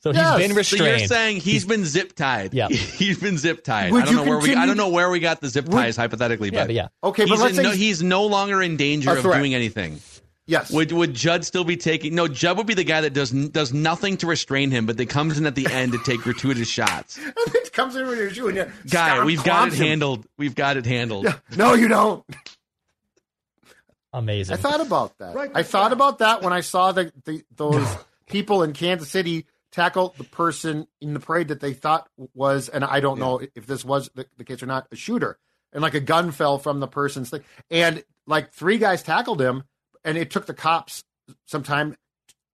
So 0.00 0.12
Yes. 0.12 0.38
he's 0.38 0.46
been 0.48 0.56
restrained. 0.56 0.80
So 0.84 0.96
you're 0.98 1.06
saying 1.08 1.36
he's 1.38 1.64
been 1.64 1.84
zip 1.84 2.14
tied? 2.14 2.54
Yeah. 2.54 2.68
he's 2.70 3.18
been 3.18 3.36
zip 3.36 3.64
tied. 3.64 3.90
Would 3.92 4.02
I 4.02 4.04
don't 4.06 4.14
you 4.14 4.24
know 4.24 4.28
where 4.30 4.38
we. 4.38 4.54
I 4.54 4.64
don't 4.66 4.76
know 4.76 4.88
where 4.90 5.10
we 5.10 5.18
got 5.20 5.40
the 5.40 5.48
zip 5.48 5.64
Would- 5.66 5.72
ties 5.72 5.96
hypothetically, 5.96 6.50
yeah, 6.52 6.60
but 6.60 6.66
but 6.68 6.74
yeah. 6.74 6.88
Okay, 7.02 7.24
but 7.24 7.30
he's, 7.30 7.40
let's 7.40 7.50
in 7.58 7.64
say 7.64 7.70
no, 7.70 7.70
he's 7.72 8.02
no 8.02 8.26
longer 8.26 8.62
in 8.62 8.76
danger 8.76 9.10
of 9.16 9.22
doing 9.24 9.54
anything. 9.54 9.98
yes. 10.46 10.70
Would 10.70 10.92
would 10.92 11.14
Judd 11.14 11.44
still 11.44 11.64
be 11.64 11.76
taking? 11.76 12.14
No, 12.14 12.28
Judd 12.28 12.56
would 12.58 12.66
be 12.68 12.74
the 12.74 12.84
guy 12.84 13.00
that 13.00 13.12
does 13.12 13.30
does 13.32 13.72
nothing 13.74 14.16
to 14.18 14.28
restrain 14.28 14.70
him, 14.70 14.86
but 14.86 14.96
that 14.98 15.08
comes 15.08 15.36
in 15.36 15.46
at 15.46 15.56
the 15.56 15.66
end 15.66 15.90
to 15.92 15.98
take 16.04 16.20
gratuitous 16.20 16.68
shots. 16.68 17.18
it 17.36 17.72
comes 17.72 17.96
in 17.96 18.06
with 18.06 18.18
your 18.18 18.30
shoe 18.30 18.46
and 18.48 18.56
you 18.56 18.64
Guy, 18.88 19.08
stomp 19.14 19.26
we've 19.26 19.42
got 19.42 19.68
it 19.68 19.74
him. 19.74 19.86
handled. 19.86 20.26
We've 20.36 20.54
got 20.54 20.76
it 20.76 20.86
handled. 20.86 21.26
No, 21.56 21.74
you 21.74 21.88
don't. 21.88 22.24
Amazing. 24.12 24.54
I 24.54 24.56
thought 24.56 24.80
about 24.80 25.18
that. 25.18 25.34
Right. 25.34 25.50
I 25.54 25.62
thought 25.62 25.92
about 25.92 26.18
that 26.20 26.42
when 26.42 26.52
I 26.52 26.60
saw 26.60 26.92
the, 26.92 27.12
the 27.24 27.42
those 27.56 27.86
people 28.26 28.62
in 28.62 28.72
Kansas 28.72 29.10
City 29.10 29.44
tackle 29.72 30.14
the 30.16 30.24
person 30.24 30.86
in 31.00 31.14
the 31.14 31.20
parade 31.20 31.48
that 31.48 31.60
they 31.60 31.72
thought 31.72 32.08
was, 32.34 32.68
and 32.68 32.84
I 32.84 33.00
don't 33.00 33.18
know 33.18 33.40
if 33.54 33.66
this 33.66 33.84
was 33.84 34.10
the, 34.14 34.26
the 34.36 34.44
case 34.44 34.62
or 34.62 34.66
not, 34.66 34.86
a 34.90 34.96
shooter, 34.96 35.38
and 35.72 35.82
like 35.82 35.94
a 35.94 36.00
gun 36.00 36.30
fell 36.30 36.58
from 36.58 36.80
the 36.80 36.88
person's 36.88 37.30
thing, 37.30 37.42
and 37.70 38.02
like 38.26 38.52
three 38.52 38.78
guys 38.78 39.02
tackled 39.02 39.40
him, 39.40 39.64
and 40.04 40.16
it 40.18 40.30
took 40.30 40.46
the 40.46 40.54
cops 40.54 41.04
some 41.46 41.62
time 41.62 41.96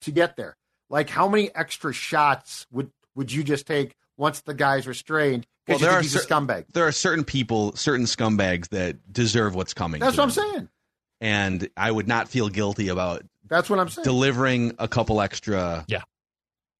to 0.02 0.10
get 0.10 0.36
there. 0.36 0.56
Like, 0.90 1.08
how 1.08 1.28
many 1.28 1.54
extra 1.54 1.92
shots 1.92 2.66
would 2.70 2.90
would 3.14 3.32
you 3.32 3.44
just 3.44 3.66
take 3.66 3.94
once 4.16 4.40
the 4.40 4.54
guy's 4.54 4.86
restrained? 4.86 5.46
Well, 5.66 5.78
there 5.78 5.92
are 5.92 6.02
he's 6.02 6.14
a 6.14 6.18
cer- 6.18 6.28
scumbag. 6.28 6.66
There 6.72 6.86
are 6.86 6.92
certain 6.92 7.24
people, 7.24 7.74
certain 7.74 8.04
scumbags 8.06 8.68
that 8.68 9.12
deserve 9.12 9.54
what's 9.54 9.72
coming. 9.72 10.00
That's 10.00 10.16
to 10.16 10.20
what 10.20 10.24
I'm 10.24 10.30
saying. 10.30 10.68
And 11.20 11.68
I 11.76 11.90
would 11.90 12.06
not 12.06 12.28
feel 12.28 12.50
guilty 12.50 12.88
about 12.88 13.22
That's 13.48 13.70
what 13.70 13.78
I'm 13.78 13.88
saying. 13.88 14.04
delivering 14.04 14.74
a 14.78 14.88
couple 14.88 15.22
extra 15.22 15.86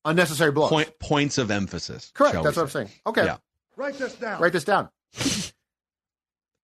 Unnecessary 0.04 0.52
blows. 0.52 0.70
point, 0.70 0.98
points 0.98 1.38
of 1.38 1.50
emphasis. 1.50 2.10
Correct. 2.14 2.34
That's 2.42 2.56
what 2.56 2.64
I'm 2.64 2.68
saying. 2.68 2.90
Okay. 3.06 3.24
Yeah. 3.24 3.38
Write 3.76 3.94
this 3.98 4.14
down. 4.14 4.40
Write 4.40 4.52
this 4.52 4.64
down. 4.64 4.88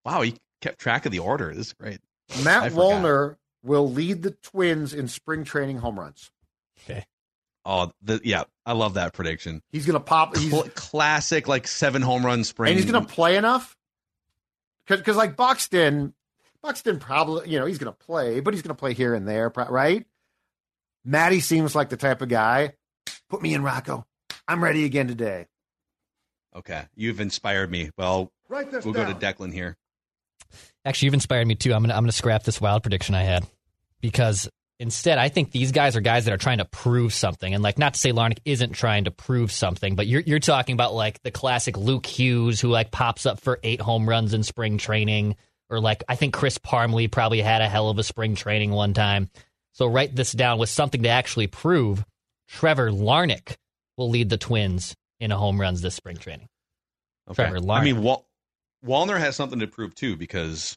Wow, 0.05 0.22
he 0.22 0.37
kept 0.61 0.79
track 0.79 1.07
of 1.07 1.12
the 1.12 1.18
order. 1.18 1.55
This 1.55 1.68
is 1.68 1.72
great. 1.74 2.00
Matt 2.44 2.72
forgot. 2.72 2.79
Wallner 2.79 3.37
will 3.62 3.90
lead 3.90 4.22
the 4.22 4.31
Twins 4.31 4.94
in 4.94 5.09
spring 5.09 5.44
training 5.44 5.79
home 5.79 5.98
runs. 5.98 6.31
Okay. 6.85 7.05
Oh, 7.66 7.92
the, 8.00 8.20
yeah, 8.24 8.44
I 8.64 8.72
love 8.72 8.94
that 8.94 9.12
prediction. 9.12 9.62
He's 9.70 9.85
going 9.85 9.94
to 9.98 10.00
pop. 10.00 10.37
He's, 10.37 10.50
Cl- 10.50 10.68
classic, 10.74 11.48
like 11.48 11.68
seven 11.68 12.00
home 12.00 12.24
run 12.24 12.44
spring. 12.44 12.70
and 12.70 12.81
he's 12.81 12.90
going 12.90 13.05
to 13.05 13.12
play 13.12 13.37
enough. 13.37 13.76
Because, 14.88 15.16
like 15.16 15.37
Buxton, 15.37 16.14
Buxton 16.62 16.98
probably, 16.98 17.50
you 17.50 17.59
know, 17.61 17.66
he's 17.66 17.79
going 17.79 17.92
to 17.92 17.98
play, 18.07 18.40
but 18.40 18.55
he's 18.55 18.62
going 18.62 18.74
to 18.74 18.81
play 18.81 18.94
here 18.94 19.14
and 19.14 19.29
there, 19.29 19.53
right? 19.55 20.07
Matty 21.05 21.40
seems 21.40 21.74
like 21.74 21.90
the 21.90 21.96
type 21.96 22.22
of 22.22 22.29
guy. 22.29 22.72
Put 23.30 23.40
me 23.40 23.54
in, 23.54 23.62
Rocco. 23.62 24.04
I'm 24.46 24.62
ready 24.62 24.84
again 24.84 25.08
today. 25.08 25.46
Okay, 26.54 26.82
you've 26.96 27.20
inspired 27.20 27.70
me. 27.70 27.90
Well, 27.96 28.32
Write 28.48 28.72
this 28.72 28.84
we'll 28.84 28.92
go 28.92 29.06
to 29.06 29.14
Declan 29.14 29.52
here. 29.52 29.76
Actually, 30.84 31.06
you've 31.06 31.14
inspired 31.14 31.46
me 31.46 31.54
too. 31.54 31.72
I'm 31.72 31.82
gonna 31.82 31.94
I'm 31.94 32.02
gonna 32.02 32.12
scrap 32.12 32.42
this 32.42 32.60
wild 32.60 32.82
prediction 32.82 33.14
I 33.14 33.22
had 33.22 33.46
because 34.00 34.48
instead, 34.80 35.18
I 35.18 35.28
think 35.28 35.52
these 35.52 35.70
guys 35.70 35.94
are 35.94 36.00
guys 36.00 36.24
that 36.24 36.34
are 36.34 36.38
trying 36.38 36.58
to 36.58 36.64
prove 36.64 37.14
something. 37.14 37.54
And 37.54 37.62
like, 37.62 37.78
not 37.78 37.94
to 37.94 38.00
say 38.00 38.10
Larnach 38.12 38.40
isn't 38.44 38.72
trying 38.72 39.04
to 39.04 39.12
prove 39.12 39.52
something, 39.52 39.94
but 39.94 40.08
you're 40.08 40.22
you're 40.22 40.40
talking 40.40 40.72
about 40.72 40.92
like 40.92 41.22
the 41.22 41.30
classic 41.30 41.76
Luke 41.76 42.06
Hughes 42.06 42.60
who 42.60 42.68
like 42.68 42.90
pops 42.90 43.26
up 43.26 43.38
for 43.38 43.60
eight 43.62 43.80
home 43.80 44.08
runs 44.08 44.34
in 44.34 44.42
spring 44.42 44.76
training, 44.78 45.36
or 45.68 45.78
like 45.78 46.02
I 46.08 46.16
think 46.16 46.34
Chris 46.34 46.58
Parmelee 46.58 47.12
probably 47.12 47.42
had 47.42 47.62
a 47.62 47.68
hell 47.68 47.90
of 47.90 47.98
a 47.98 48.02
spring 48.02 48.34
training 48.34 48.72
one 48.72 48.92
time. 48.92 49.30
So 49.72 49.86
write 49.86 50.16
this 50.16 50.32
down 50.32 50.58
with 50.58 50.68
something 50.68 51.04
to 51.04 51.10
actually 51.10 51.46
prove. 51.46 52.04
Trevor 52.50 52.90
Larnach 52.90 53.56
will 53.96 54.10
lead 54.10 54.28
the 54.28 54.36
Twins 54.36 54.94
in 55.20 55.30
a 55.32 55.36
home 55.36 55.60
runs 55.60 55.80
this 55.80 55.94
spring 55.94 56.16
training. 56.16 56.48
Okay. 57.28 57.48
Trevor 57.48 57.70
I 57.70 57.84
mean, 57.84 58.02
Wal- 58.02 58.26
Wallner 58.84 59.18
has 59.18 59.36
something 59.36 59.60
to 59.60 59.66
prove 59.66 59.94
too 59.94 60.16
because 60.16 60.76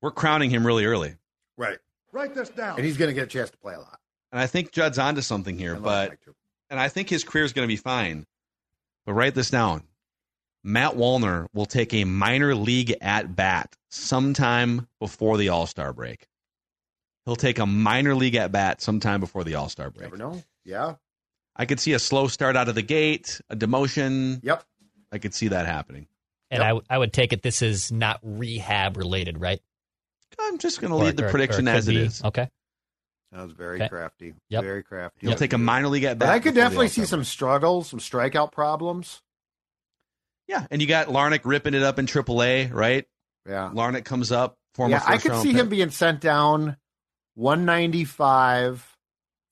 we're 0.00 0.10
crowning 0.12 0.50
him 0.50 0.66
really 0.66 0.84
early, 0.84 1.16
Right. 1.56 1.78
Write 2.12 2.34
this 2.34 2.48
down. 2.50 2.76
And 2.76 2.84
he's 2.86 2.96
going 2.96 3.08
to 3.08 3.14
get 3.14 3.24
a 3.24 3.26
chance 3.26 3.50
to 3.50 3.58
play 3.58 3.74
a 3.74 3.78
lot. 3.78 3.98
and 4.32 4.40
I 4.40 4.46
think 4.46 4.72
Judd's 4.72 4.98
onto 4.98 5.20
something 5.20 5.58
here. 5.58 5.74
But 5.74 6.10
Mike, 6.10 6.20
and 6.70 6.78
I 6.80 6.88
think 6.88 7.08
his 7.10 7.24
career 7.24 7.44
is 7.44 7.52
going 7.52 7.66
to 7.66 7.72
be 7.72 7.76
fine. 7.76 8.26
But 9.04 9.14
write 9.14 9.34
this 9.34 9.50
down. 9.50 9.82
Matt 10.62 10.94
Wallner 10.94 11.46
will 11.52 11.66
take 11.66 11.92
a 11.94 12.04
minor 12.04 12.54
league 12.54 12.94
at 13.00 13.34
bat 13.34 13.74
sometime 13.90 14.86
before 15.00 15.36
the 15.36 15.48
All 15.48 15.66
Star 15.66 15.92
break. 15.92 16.26
He'll 17.24 17.36
take 17.36 17.58
a 17.58 17.66
minor 17.66 18.14
league 18.14 18.36
at 18.36 18.52
bat 18.52 18.80
sometime 18.80 19.20
before 19.20 19.44
the 19.44 19.54
All 19.56 19.68
Star 19.68 19.90
break. 19.90 20.02
Never 20.02 20.16
know. 20.16 20.42
Yeah. 20.64 20.94
I 21.58 21.66
could 21.66 21.80
see 21.80 21.92
a 21.92 21.98
slow 21.98 22.28
start 22.28 22.56
out 22.56 22.68
of 22.68 22.74
the 22.76 22.82
gate, 22.82 23.40
a 23.50 23.56
demotion. 23.56 24.40
Yep. 24.42 24.62
I 25.12 25.18
could 25.18 25.34
see 25.34 25.48
that 25.48 25.66
happening. 25.66 26.06
And 26.50 26.62
I, 26.62 26.78
I 26.88 26.96
would 26.96 27.12
take 27.12 27.32
it 27.32 27.42
this 27.42 27.60
is 27.62 27.90
not 27.92 28.20
rehab 28.22 28.96
related, 28.96 29.40
right? 29.40 29.60
I'm 30.40 30.58
just 30.58 30.80
going 30.80 30.90
to 30.92 30.96
leave 30.96 31.16
the 31.16 31.26
or- 31.26 31.30
prediction 31.30 31.66
or 31.68 31.72
could 31.72 31.78
as 31.78 31.88
it 31.88 31.92
be. 31.92 31.98
is. 32.02 32.22
Okay. 32.24 32.48
That 33.32 33.42
was 33.42 33.52
very 33.52 33.76
Okay. 33.76 33.88
crafty. 33.88 34.34
Yep. 34.48 34.62
Very 34.64 34.82
crafty. 34.82 35.26
You'll 35.26 35.34
take 35.36 35.52
a 35.52 35.58
minor 35.58 35.88
league 35.88 36.04
at 36.04 36.18
bat. 36.18 36.30
I 36.30 36.38
could 36.38 36.54
definitely 36.54 36.88
see 36.88 37.04
some 37.04 37.24
struggles, 37.24 37.88
some 37.88 37.98
strikeout 37.98 38.52
problems. 38.52 39.20
Yeah, 40.46 40.66
and 40.70 40.80
you 40.80 40.88
got 40.88 41.08
Larnach 41.08 41.40
ripping 41.44 41.74
it 41.74 41.82
up 41.82 41.98
in 41.98 42.06
AAA, 42.06 42.72
right? 42.72 43.04
Yeah. 43.46 43.70
Larnach 43.74 44.04
comes 44.06 44.32
up, 44.32 44.56
former 44.74 44.92
yeah, 44.92 45.02
I 45.04 45.18
could 45.18 45.34
see 45.42 45.48
pick. 45.52 45.56
him 45.60 45.68
being 45.68 45.90
sent 45.90 46.20
down 46.22 46.78
195, 47.34 48.96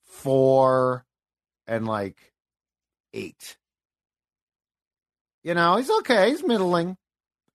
4, 0.05 1.05
and 1.67 1.87
like 1.87 2.17
8. 3.13 3.57
You 5.43 5.53
know, 5.53 5.77
he's 5.77 5.89
okay. 5.99 6.29
He's 6.29 6.43
middling. 6.43 6.97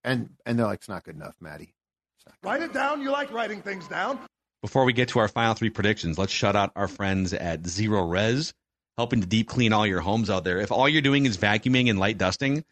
And 0.03 0.31
and 0.45 0.57
they're 0.57 0.65
like, 0.65 0.79
it's 0.79 0.89
not 0.89 1.03
good 1.03 1.15
enough, 1.15 1.35
Maddie. 1.39 1.73
It's 2.17 2.25
not 2.25 2.35
good 2.41 2.47
Write 2.47 2.61
it 2.61 2.73
down. 2.73 3.01
You 3.01 3.11
like 3.11 3.31
writing 3.31 3.61
things 3.61 3.87
down. 3.87 4.19
Before 4.61 4.85
we 4.85 4.93
get 4.93 5.09
to 5.09 5.19
our 5.19 5.27
final 5.27 5.53
three 5.53 5.69
predictions, 5.69 6.17
let's 6.17 6.31
shout 6.31 6.55
out 6.55 6.71
our 6.75 6.87
friends 6.87 7.33
at 7.33 7.63
Zerorez, 7.63 8.53
helping 8.97 9.21
to 9.21 9.27
deep 9.27 9.47
clean 9.49 9.73
all 9.73 9.85
your 9.85 9.99
homes 9.99 10.29
out 10.29 10.43
there. 10.43 10.59
If 10.59 10.71
all 10.71 10.87
you're 10.87 11.01
doing 11.01 11.25
is 11.25 11.37
vacuuming 11.37 11.89
and 11.89 11.99
light 11.99 12.17
dusting, 12.17 12.63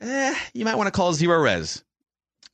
eh, 0.00 0.34
you 0.54 0.64
might 0.64 0.76
want 0.76 0.86
to 0.86 0.92
call 0.92 1.12
Zerorez. 1.12 1.82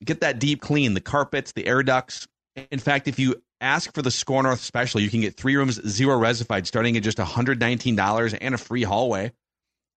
Get 0.04 0.22
that 0.22 0.38
deep 0.38 0.60
clean, 0.60 0.94
the 0.94 1.00
carpets, 1.00 1.52
the 1.52 1.66
air 1.66 1.82
ducts. 1.82 2.26
In 2.70 2.78
fact, 2.78 3.08
if 3.08 3.18
you 3.18 3.42
ask 3.62 3.94
for 3.94 4.02
the 4.02 4.10
Score 4.10 4.42
North 4.42 4.60
special, 4.60 5.00
you 5.00 5.08
can 5.08 5.20
get 5.20 5.36
three 5.36 5.56
rooms 5.56 5.80
zero 5.88 6.18
resified 6.18 6.66
starting 6.66 6.96
at 6.96 7.02
just 7.02 7.18
$119 7.18 8.38
and 8.40 8.54
a 8.54 8.58
free 8.58 8.82
hallway. 8.82 9.32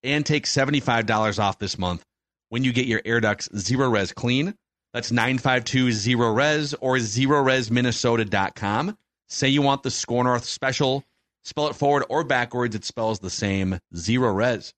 And 0.04 0.26
take 0.26 0.46
$75 0.46 1.40
off 1.40 1.58
this 1.58 1.80
month 1.80 2.04
when 2.50 2.64
you 2.64 2.72
get 2.72 2.86
your 2.86 3.02
air 3.04 3.20
ducts 3.20 3.50
zero 3.58 3.90
res 3.90 4.14
clean. 4.14 4.54
That's 4.94 5.12
952 5.12 5.92
zero 5.92 6.32
res 6.32 6.76
or 6.76 6.98
zeroresminnesota.com. 6.98 8.98
Say 9.28 9.50
you 9.50 9.64
want 9.64 9.84
the 9.84 9.92
Score 9.92 10.24
North 10.24 10.46
special. 10.46 11.04
Spell 11.44 11.68
it 11.68 11.76
forward 11.76 12.06
or 12.10 12.24
backwards. 12.24 12.76
It 12.76 12.86
spells 12.86 13.20
the 13.20 13.32
same 13.32 13.80
zero 13.96 14.32
res. 14.32 14.74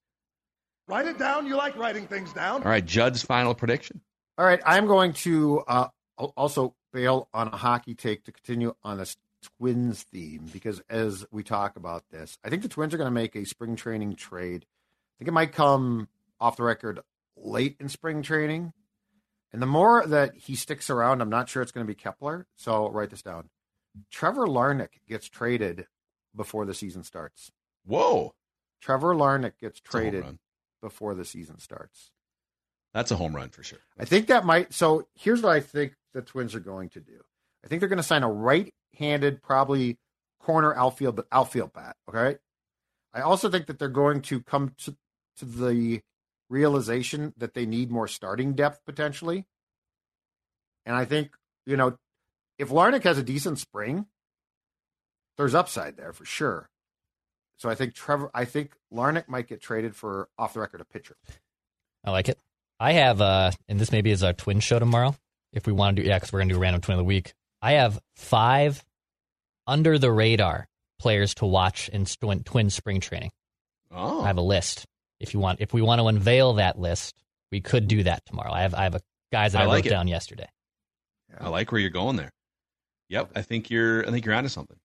Write 0.88 1.08
it 1.08 1.20
down. 1.20 1.46
You 1.46 1.58
like 1.58 1.78
writing 1.78 2.08
things 2.08 2.32
down. 2.32 2.64
All 2.64 2.70
right, 2.70 2.86
Judd's 2.86 3.22
final 3.22 3.54
prediction. 3.54 4.00
All 4.38 4.46
right, 4.46 4.62
I'm 4.66 4.88
going 4.88 5.12
to 5.14 5.64
uh, 5.68 5.88
also 6.18 6.74
bail 6.98 7.30
on 7.32 7.48
a 7.50 7.58
hockey 7.58 7.94
take 7.94 8.24
to 8.24 8.32
continue 8.32 8.74
on 8.84 8.98
this 8.98 9.18
Twins 9.60 10.02
theme 10.02 10.50
because 10.52 10.82
as 10.90 11.24
we 11.32 11.44
talk 11.44 11.76
about 11.76 12.04
this, 12.10 12.40
I 12.44 12.50
think 12.50 12.64
the 12.64 12.68
Twins 12.68 12.92
are 12.92 12.98
going 12.98 13.06
to 13.06 13.12
make 13.12 13.36
a 13.36 13.46
spring 13.46 13.76
training 13.76 14.16
trade. 14.16 14.66
I 14.66 15.14
think 15.20 15.28
it 15.28 15.34
might 15.34 15.54
come 15.54 16.08
off 16.40 16.58
the 16.58 16.64
record 16.64 17.02
late 17.36 17.78
in 17.80 17.88
spring 17.88 18.24
training. 18.24 18.74
And 19.54 19.62
the 19.62 19.68
more 19.68 20.08
that 20.08 20.36
he 20.36 20.56
sticks 20.56 20.90
around, 20.90 21.22
I'm 21.22 21.30
not 21.30 21.50
sure 21.50 21.62
it's 21.62 21.72
going 21.72 21.86
to 21.86 21.92
be 21.92 21.96
Kepler. 21.96 22.48
So 22.56 22.90
write 22.90 23.12
this 23.12 23.22
down. 23.22 23.50
Trevor 24.12 24.48
Larnach 24.48 24.90
gets 25.08 25.30
traded 25.30 25.86
before 26.36 26.66
the 26.66 26.74
season 26.74 27.04
starts. 27.04 27.52
Whoa. 27.86 28.34
Trevor 28.82 29.14
Larnach 29.14 29.60
gets 29.62 29.80
That's 29.80 29.94
a 29.94 29.98
home 30.00 30.12
traded 30.12 30.40
before 30.82 31.14
the 31.14 31.26
season 31.26 31.60
starts. 31.60 32.12
That's 32.98 33.12
a 33.12 33.16
home 33.16 33.36
run 33.36 33.50
for 33.50 33.62
sure. 33.62 33.78
I 34.00 34.06
think 34.06 34.26
that 34.26 34.44
might. 34.44 34.74
So 34.74 35.08
here's 35.14 35.44
what 35.44 35.52
I 35.52 35.60
think 35.60 35.94
the 36.16 36.24
Twins 36.24 36.56
are 36.56 36.60
going 36.60 36.90
to 36.90 37.00
do. 37.00 37.22
I 37.64 37.68
think 37.68 37.80
they're 37.80 37.90
going 37.90 37.98
to 37.98 38.04
sign 38.04 38.24
a 38.24 38.32
right-handed, 38.32 39.44
probably 39.44 40.00
corner 40.40 40.74
outfield, 40.74 41.16
but 41.16 41.28
outfield 41.32 41.74
bat. 41.74 41.96
Okay. 42.10 42.40
I 43.14 43.22
also 43.22 43.52
think 43.52 43.68
that 43.68 43.78
they're 43.78 43.88
going 43.88 44.24
to 44.24 44.42
come 44.42 44.74
to 44.80 44.98
to 45.38 45.46
the 45.46 46.02
realization 46.50 47.36
that 47.38 47.54
they 47.54 47.68
need 47.68 47.92
more 47.92 48.08
starting 48.08 48.54
depth 48.54 48.82
potentially. 48.84 49.46
And 50.84 50.96
I 50.96 51.06
think 51.06 51.36
you 51.68 51.78
know, 51.78 52.00
if 52.58 52.70
Larnach 52.70 53.04
has 53.04 53.20
a 53.20 53.24
decent 53.24 53.60
spring, 53.60 54.08
there's 55.38 55.54
upside 55.54 55.98
there 55.98 56.14
for 56.14 56.26
sure. 56.26 56.68
So 57.60 57.70
I 57.70 57.76
think 57.76 57.94
Trevor. 57.94 58.32
I 58.34 58.46
think 58.46 58.72
Larnach 58.92 59.28
might 59.28 59.48
get 59.48 59.62
traded 59.62 59.96
for 59.96 60.30
off 60.40 60.56
the 60.56 60.62
record 60.62 60.82
a 60.82 60.86
pitcher. 60.86 61.16
I 62.04 62.10
like 62.10 62.28
it. 62.28 62.40
I 62.80 62.94
have, 62.94 63.22
uh, 63.22 63.52
and 63.68 63.80
this 63.80 63.92
maybe 63.92 64.12
is 64.12 64.24
our 64.24 64.34
twin 64.34 64.60
show 64.60 64.80
tomorrow. 64.80 65.16
If 65.54 65.66
we 65.66 65.74
want 65.74 65.96
to 65.98 66.04
do, 66.04 66.08
yeah, 66.08 66.18
because 66.18 66.32
we're 66.32 66.40
gonna 66.40 66.54
do 66.54 66.58
a 66.58 66.62
random 66.62 66.82
twin 66.82 66.96
of 66.96 67.00
the 67.00 67.04
week. 67.06 67.34
I 67.62 67.74
have 67.74 68.00
five 68.16 68.84
under 69.66 69.98
the 69.98 70.12
radar 70.12 70.68
players 71.00 71.34
to 71.36 71.46
watch 71.46 71.90
in 71.90 72.06
twin, 72.06 72.44
twin 72.44 72.70
spring 72.70 73.00
training. 73.00 73.32
Oh, 73.92 74.22
I 74.24 74.28
have 74.28 74.38
a 74.38 74.42
list. 74.42 74.86
If 75.20 75.34
you 75.34 75.40
want, 75.40 75.62
if 75.62 75.74
we 75.74 75.82
want 75.82 76.00
to 76.00 76.08
unveil 76.08 76.54
that 76.54 76.78
list, 76.78 77.16
we 77.52 77.62
could 77.62 77.88
do 77.88 78.04
that 78.04 78.26
tomorrow. 78.26 78.52
I 78.52 78.62
have 78.62 78.76
I 78.76 78.84
have 78.84 78.96
a 78.96 79.02
guys 79.32 79.54
that 79.54 79.62
I 79.62 79.64
I, 79.64 79.68
like 79.68 79.76
wrote 79.78 79.88
it. 79.88 79.90
down 79.90 80.08
yesterday. 80.08 80.48
I 81.40 81.50
like 81.50 81.72
where 81.72 81.82
you're 81.82 81.90
going 81.90 82.16
there. 82.16 82.32
Yep, 83.10 83.32
I 83.36 83.42
think 83.42 83.70
you're. 83.70 84.06
I 84.08 84.12
think 84.12 84.26
you're 84.26 84.36
onto 84.36 84.50
something. 84.50 84.78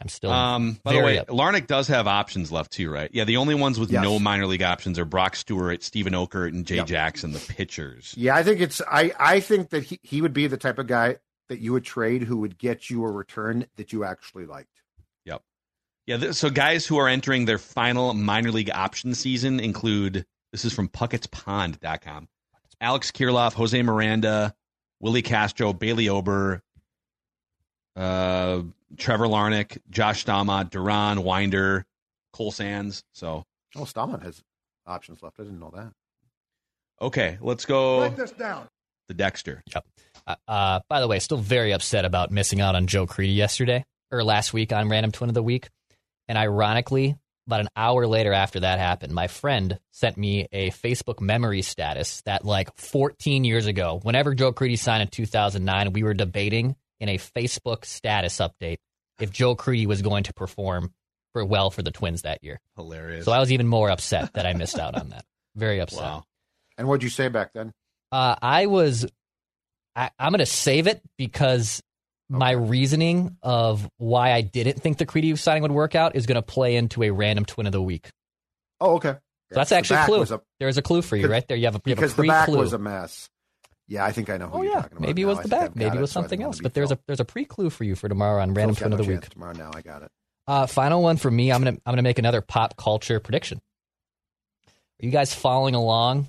I'm 0.00 0.08
still 0.08 0.32
Um, 0.32 0.78
by 0.82 0.94
the 0.94 1.00
way, 1.00 1.18
up. 1.18 1.28
Larnach 1.28 1.66
does 1.68 1.86
have 1.88 2.06
options 2.08 2.50
left 2.50 2.72
too, 2.72 2.90
right? 2.90 3.08
Yeah, 3.12 3.22
the 3.24 3.36
only 3.36 3.54
ones 3.54 3.78
with 3.78 3.90
Yes. 3.92 4.02
no 4.02 4.18
minor 4.18 4.46
league 4.46 4.62
options 4.62 4.98
are 4.98 5.04
Brock 5.04 5.36
Stewart, 5.36 5.82
Steven 5.82 6.12
Okert, 6.12 6.48
and 6.48 6.66
Jay 6.66 6.76
Yep. 6.76 6.86
Jackson, 6.86 7.32
the 7.32 7.38
pitchers. 7.38 8.12
Yeah, 8.16 8.34
I 8.34 8.42
think 8.42 8.60
it's 8.60 8.80
I 8.90 9.12
I 9.18 9.40
think 9.40 9.70
that 9.70 9.84
he, 9.84 10.00
he 10.02 10.20
would 10.20 10.32
be 10.32 10.46
the 10.48 10.56
type 10.56 10.78
of 10.78 10.88
guy 10.88 11.16
that 11.48 11.60
you 11.60 11.72
would 11.72 11.84
trade 11.84 12.22
who 12.22 12.38
would 12.38 12.58
get 12.58 12.90
you 12.90 13.04
a 13.04 13.10
return 13.10 13.66
that 13.76 13.92
you 13.92 14.02
actually 14.04 14.46
liked. 14.46 14.82
Yep. 15.24 15.42
Yeah. 16.06 16.16
Th- 16.16 16.34
so 16.34 16.50
guys 16.50 16.84
who 16.86 16.96
are 16.98 17.06
entering 17.08 17.44
their 17.44 17.58
final 17.58 18.12
minor 18.14 18.50
league 18.50 18.70
option 18.72 19.14
season 19.14 19.60
include 19.60 20.24
this 20.50 20.64
is 20.64 20.72
from 20.72 20.88
Puckett'sPond.com. 20.88 22.28
Alex 22.80 23.10
Kirilloff, 23.12 23.52
Jose 23.52 23.80
Miranda, 23.82 24.54
Willi 25.00 25.22
Castro, 25.22 25.72
Bailey 25.72 26.08
Ober, 26.08 26.62
uh, 27.96 28.62
Trevor 28.96 29.26
Larnach, 29.26 29.78
Josh 29.90 30.24
Staumont, 30.24 30.70
Duran, 30.70 31.22
Winder, 31.22 31.84
Cole 32.32 32.50
Sands. 32.52 33.04
So 33.12 33.44
Oh, 33.76 33.80
Staumont 33.84 34.22
has 34.22 34.42
options 34.86 35.22
left. 35.22 35.38
I 35.40 35.44
didn't 35.44 35.60
know 35.60 35.72
that. 35.74 35.92
okay, 37.00 37.38
let's 37.40 37.64
go 37.64 38.00
Write 38.02 38.16
this 38.16 38.32
down. 38.32 38.68
the 39.08 39.14
Dexter. 39.14 39.62
Yep. 39.74 39.84
Uh, 40.26 40.34
Uh, 40.46 40.80
by 40.88 41.00
the 41.00 41.08
way, 41.08 41.18
still 41.18 41.38
very 41.38 41.72
upset 41.72 42.04
about 42.04 42.30
missing 42.30 42.60
out 42.60 42.74
on 42.74 42.86
Joe 42.86 43.06
Crede 43.06 43.34
yesterday 43.36 43.84
or 44.10 44.22
last 44.22 44.52
week 44.52 44.72
on 44.72 44.88
Random 44.88 45.10
Twin 45.12 45.30
of 45.30 45.34
the 45.34 45.42
Week. 45.42 45.68
And 46.28 46.38
ironically, 46.38 47.16
about 47.46 47.60
an 47.60 47.68
hour 47.74 48.06
later 48.06 48.32
after 48.32 48.60
that 48.60 48.78
happened, 48.78 49.12
my 49.12 49.26
friend 49.26 49.78
sent 49.90 50.16
me 50.16 50.46
a 50.52 50.70
Facebook 50.70 51.20
memory 51.20 51.62
status 51.62 52.20
that, 52.22 52.44
like 52.44 52.70
14 52.76 53.42
years 53.44 53.66
ago, 53.66 53.98
whenever 54.02 54.34
Joe 54.34 54.52
Crede 54.52 54.78
signed 54.78 55.02
in 55.02 55.08
2009, 55.08 55.92
we 55.92 56.04
were 56.04 56.14
debating 56.14 56.76
in 57.02 57.08
a 57.08 57.18
Facebook 57.18 57.84
status 57.84 58.38
update 58.38 58.76
if 59.20 59.30
Joe 59.32 59.54
Crede 59.56 59.88
was 59.88 60.02
going 60.02 60.22
to 60.24 60.32
perform 60.32 60.94
for 61.32 61.44
well 61.44 61.70
for 61.70 61.82
the 61.82 61.90
Twins 61.90 62.22
that 62.22 62.42
year. 62.44 62.60
Hilarious. 62.76 63.24
So 63.24 63.32
I 63.32 63.40
was 63.40 63.50
even 63.50 63.66
more 63.66 63.90
upset 63.90 64.32
that 64.34 64.46
I 64.46 64.52
missed 64.54 64.78
out 64.78 64.94
on 64.94 65.08
that. 65.10 65.24
Very 65.56 65.80
upset. 65.80 66.00
wow. 66.00 66.24
And 66.78 66.86
what'd 66.86 67.02
you 67.02 67.10
say 67.10 67.28
back 67.28 67.52
then? 67.52 67.72
Uh, 68.12 68.36
I 68.40 68.66
was. 68.66 69.04
I, 69.96 70.10
I'm 70.18 70.30
going 70.32 70.38
to 70.38 70.46
save 70.46 70.86
it 70.86 71.02
because 71.18 71.82
my 72.30 72.52
reasoning 72.52 73.36
of 73.42 73.86
why 73.98 74.32
I 74.32 74.40
didn't 74.40 74.80
think 74.80 74.96
the 74.98 75.04
Crede 75.04 75.38
signing 75.38 75.62
would 75.62 75.72
work 75.72 75.94
out 75.94 76.16
is 76.16 76.24
going 76.26 76.36
to 76.36 76.42
play 76.42 76.76
into 76.76 77.02
a 77.02 77.10
random 77.10 77.44
twin 77.44 77.66
of 77.66 77.72
the 77.72 77.82
week. 77.82 78.08
Oh, 78.80 78.94
okay. 78.94 79.12
So 79.50 79.54
that's 79.56 79.72
actually 79.72 80.00
a 80.00 80.04
clue. 80.06 80.22
a- 80.36 80.40
There's 80.60 80.78
a 80.78 80.82
clue 80.82 81.02
for 81.02 81.16
you 81.16 81.28
right 81.28 81.46
there. 81.46 81.56
You 81.58 81.66
have 81.66 81.74
a, 81.76 81.80
you 81.84 81.90
have 81.90 81.98
a 81.98 82.00
because 82.00 82.14
the 82.14 82.26
back 82.26 82.46
pre-clue. 82.46 82.60
was 82.62 82.72
a 82.72 82.78
mess. 82.78 83.28
Yeah, 83.88 84.04
I 84.04 84.12
think 84.12 84.30
I 84.30 84.36
know 84.38 84.46
who 84.48 84.58
oh 84.58 84.62
you're 84.62 84.72
yeah, 84.72 84.80
talking 84.82 84.98
about. 84.98 85.06
maybe 85.06 85.22
it 85.22 85.26
was 85.26 85.38
I 85.38 85.42
the 85.42 85.48
think 85.48 85.60
back. 85.60 85.76
Maybe 85.76 85.98
it 85.98 86.00
was 86.00 86.10
something 86.12 86.38
didn't 86.38 86.46
else. 86.46 86.60
But 86.60 86.72
be 86.72 86.80
there's 86.80 86.92
a 86.92 86.98
there's 87.06 87.20
a 87.20 87.24
pre-clue 87.24 87.70
for 87.70 87.84
you 87.84 87.94
for 87.94 88.08
tomorrow 88.08 88.40
on 88.42 88.54
random 88.54 88.74
Phil's 88.76 88.78
got 88.90 88.96
twin 88.96 89.00
of 89.00 89.06
the 89.06 89.12
week. 89.12 89.28
Tomorrow 89.28 89.52
now, 89.54 89.70
I 89.74 89.82
got 89.82 90.02
it. 90.02 90.10
Uh, 90.46 90.66
final 90.66 91.02
one 91.02 91.16
for 91.16 91.30
me. 91.30 91.52
I'm 91.52 91.60
gonna 91.62 91.76
I'm 91.84 91.92
gonna 91.92 92.02
make 92.02 92.18
another 92.18 92.40
pop 92.40 92.76
culture 92.76 93.20
prediction. 93.20 93.60
Are 94.66 95.06
you 95.06 95.10
guys 95.10 95.34
following 95.34 95.74
along 95.74 96.28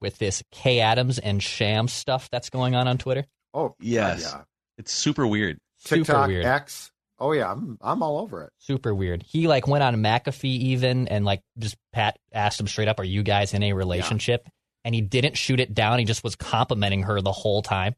with 0.00 0.18
this 0.18 0.42
Kay 0.52 0.80
Adams 0.80 1.18
and 1.18 1.42
Sham 1.42 1.88
stuff 1.88 2.30
that's 2.30 2.50
going 2.50 2.74
on 2.74 2.86
on 2.86 2.98
Twitter? 2.98 3.26
Oh, 3.52 3.68
God, 3.68 3.74
Yes. 3.80 4.20
yeah. 4.22 4.42
It's 4.76 4.92
super 4.92 5.26
weird. 5.26 5.58
Super 5.78 5.96
TikTok 6.04 6.28
weird. 6.28 6.44
X. 6.44 6.90
Oh 7.20 7.32
yeah, 7.32 7.50
I'm 7.50 7.76
I'm 7.80 8.00
all 8.04 8.18
over 8.18 8.44
it. 8.44 8.50
super 8.58 8.94
weird. 8.94 9.24
He 9.24 9.48
like 9.48 9.66
went 9.66 9.82
on 9.82 9.96
McAfee 9.96 10.44
even 10.44 11.08
and 11.08 11.24
like 11.24 11.42
just 11.58 11.76
Pat 11.92 12.16
asked 12.32 12.60
him 12.60 12.68
straight 12.68 12.86
up, 12.86 13.00
"Are 13.00 13.04
you 13.04 13.24
guys 13.24 13.54
in 13.54 13.62
a 13.64 13.72
relationship?" 13.72 14.48
And 14.84 14.94
he 14.94 15.00
didn't 15.00 15.36
shoot 15.36 15.60
it 15.60 15.74
down. 15.74 15.98
He 15.98 16.04
just 16.04 16.24
was 16.24 16.36
complimenting 16.36 17.02
her 17.02 17.20
the 17.20 17.32
whole 17.32 17.62
time. 17.62 17.94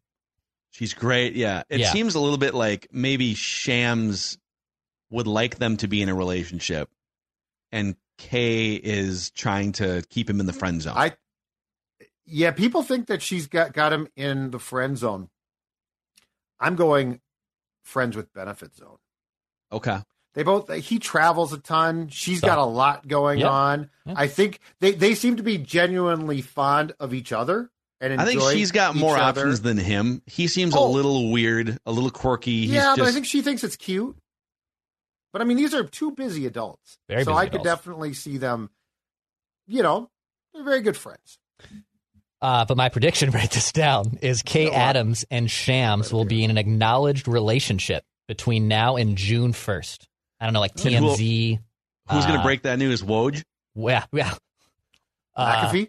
She's 0.70 0.94
great. 0.94 1.34
Yeah. 1.34 1.62
It 1.68 1.80
Yeah. 1.80 1.92
seems 1.92 2.14
a 2.14 2.20
little 2.20 2.38
bit 2.38 2.54
like 2.54 2.88
maybe 2.92 3.34
Shams 3.34 4.38
would 5.10 5.26
like 5.26 5.56
them 5.58 5.76
to 5.78 5.88
be 5.88 6.00
in 6.02 6.08
a 6.08 6.14
relationship 6.14 6.88
and 7.72 7.96
Kay 8.18 8.74
is 8.74 9.30
trying 9.30 9.72
to 9.72 10.02
keep 10.10 10.28
him 10.30 10.40
in 10.40 10.46
the 10.46 10.52
friend 10.52 10.80
zone. 10.82 10.94
I 10.96 11.16
yeah, 12.26 12.52
people 12.52 12.82
think 12.82 13.06
that 13.08 13.22
she's 13.22 13.46
got 13.48 13.72
got 13.72 13.92
him 13.92 14.06
in 14.14 14.50
the 14.50 14.58
friend 14.58 14.96
zone. 14.96 15.28
I'm 16.60 16.76
going 16.76 17.20
friends 17.82 18.16
with 18.16 18.32
benefit 18.32 18.74
zone. 18.76 18.98
okay. 19.72 19.98
They 20.34 20.42
both 20.44 20.72
he 20.72 20.98
travels 20.98 21.52
a 21.52 21.58
ton. 21.58 22.08
She's 22.08 22.40
So- 22.40 22.46
got 22.46 22.58
a 22.58 22.64
lot 22.64 23.08
going 23.08 23.40
Yeah. 23.40 23.48
on. 23.48 23.90
Yeah. 24.06 24.14
I 24.16 24.28
think 24.28 24.60
they 24.80 24.92
they 24.92 25.14
seem 25.14 25.36
to 25.36 25.42
be 25.42 25.58
genuinely 25.58 26.40
fond 26.40 26.92
of 27.00 27.12
each 27.12 27.32
other 27.32 27.70
and 28.00 28.18
I 28.20 28.24
think 28.24 28.40
she's 28.52 28.70
got 28.72 28.94
more 28.94 29.16
other. 29.18 29.40
options 29.42 29.60
than 29.62 29.76
him. 29.76 30.22
He 30.26 30.46
seems 30.48 30.74
a 30.74 30.78
Oh. 30.78 30.90
little 30.90 31.30
weird, 31.30 31.78
a 31.84 31.92
little 31.92 32.10
quirky. 32.10 32.62
He's 32.62 32.70
yeah, 32.70 32.94
but 32.96 33.06
I 33.06 33.12
think 33.12 33.26
she 33.26 33.42
thinks 33.42 33.62
it's 33.64 33.76
cute. 33.76 34.16
But 35.32 35.42
I 35.42 35.44
mean, 35.44 35.56
these 35.56 35.74
are 35.74 35.84
two 35.84 36.10
busy 36.12 36.46
adults, 36.46 36.98
Very 37.08 37.24
so 37.24 37.32
busy 37.32 37.38
I 37.46 37.48
could 37.50 37.62
definitely 37.62 38.14
see 38.14 38.38
them. 38.38 38.70
You 39.66 39.82
know, 39.82 40.10
they're 40.54 40.64
very 40.64 40.80
good 40.80 40.96
friends. 40.96 41.38
Uh, 42.42 42.64
but 42.64 42.76
my 42.76 42.88
prediction, 42.88 43.30
write 43.32 43.50
this 43.50 43.70
down, 43.72 44.18
is 44.22 44.42
Kay 44.42 44.64
Go 44.66 44.70
on. 44.72 44.76
Adams 44.76 45.24
and 45.30 45.50
Shams 45.50 46.12
will 46.12 46.24
be 46.24 46.42
in 46.42 46.50
an 46.50 46.56
acknowledged 46.58 47.28
relationship 47.28 48.04
between 48.28 48.66
now 48.66 48.96
and 48.96 49.16
June 49.16 49.52
first. 49.52 50.08
I 50.40 50.46
don't 50.46 50.52
know, 50.54 50.60
like 50.60 50.72
And 50.84 50.94
who- 50.94 51.10
TMZ. 51.16 51.58
who's 52.10 52.24
going 52.24 52.34
to 52.34 52.40
uh, 52.40 52.42
break 52.42 52.62
that 52.62 52.78
news? 52.78 53.02
Woj? 53.02 53.42
Yeah, 53.74 54.04
yeah. 54.12 54.34
Uh, 55.36 55.66
McAfee. 55.70 55.88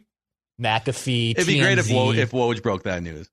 McAfee. 0.61 1.31
It'd 1.31 1.47
be 1.47 1.59
great 1.59 1.77
if 1.77 1.87
Woj, 1.87 2.17
if 2.17 2.31
Woj 2.31 2.61
broke 2.61 2.83
that 2.83 3.01
news. 3.01 3.29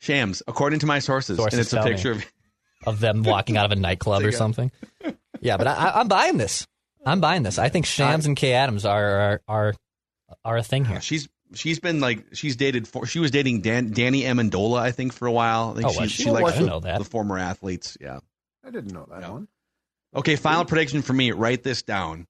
Shams, 0.00 0.42
according 0.48 0.80
to 0.80 0.86
my 0.86 0.98
sources, 0.98 1.36
Sources 1.36 1.58
and 1.58 1.60
it's 1.64 1.72
a 1.72 1.82
picture 1.82 2.12
of 2.12 2.24
of 2.86 3.00
them 3.00 3.22
walking 3.22 3.56
out 3.56 3.66
of 3.66 3.70
a 3.72 3.76
nightclub 3.76 4.20
or 4.22 4.26
Together. 4.26 4.36
something. 4.36 4.72
Yeah, 5.40 5.56
but 5.56 5.66
I, 5.68 5.74
I, 5.74 6.00
I'm 6.00 6.08
buying 6.08 6.38
this. 6.38 6.66
I'm 7.06 7.20
buying 7.20 7.42
this. 7.44 7.58
I 7.58 7.68
think 7.68 7.86
Shams 7.86 8.26
and 8.26 8.36
Kay 8.36 8.52
Adams 8.54 8.84
are 8.84 9.04
are 9.20 9.40
are, 9.46 9.74
are 10.44 10.56
a 10.56 10.62
thing 10.62 10.84
here. 10.84 11.00
She's 11.00 11.28
she's 11.54 11.78
been 11.78 12.00
like 12.00 12.24
she's 12.34 12.56
dated 12.56 12.88
for 12.88 13.06
she 13.06 13.18
was 13.20 13.30
dating 13.30 13.60
Dan, 13.60 13.90
Danny 13.92 14.22
Amendola 14.22 14.80
I 14.80 14.90
think 14.90 15.12
for 15.12 15.26
a 15.26 15.32
while. 15.32 15.70
I 15.70 15.74
think 15.74 15.86
Oh, 15.86 15.92
she, 15.92 16.00
was 16.00 16.10
she 16.12 16.22
she? 16.24 16.30
likes 16.30 16.48
I 16.48 16.52
didn't 16.52 16.64
the, 16.64 16.70
know 16.70 16.80
that. 16.80 16.98
the 16.98 17.04
former 17.04 17.38
athletes. 17.38 17.96
Yeah. 18.00 18.18
I 18.66 18.70
didn't 18.70 18.92
know 18.92 19.06
that 19.10 19.20
Yeah. 19.20 19.30
one. 19.30 19.48
Okay, 20.14 20.36
final 20.36 20.64
prediction 20.64 21.02
for 21.02 21.12
me. 21.12 21.32
Write 21.32 21.62
this 21.62 21.82
down. 21.82 22.26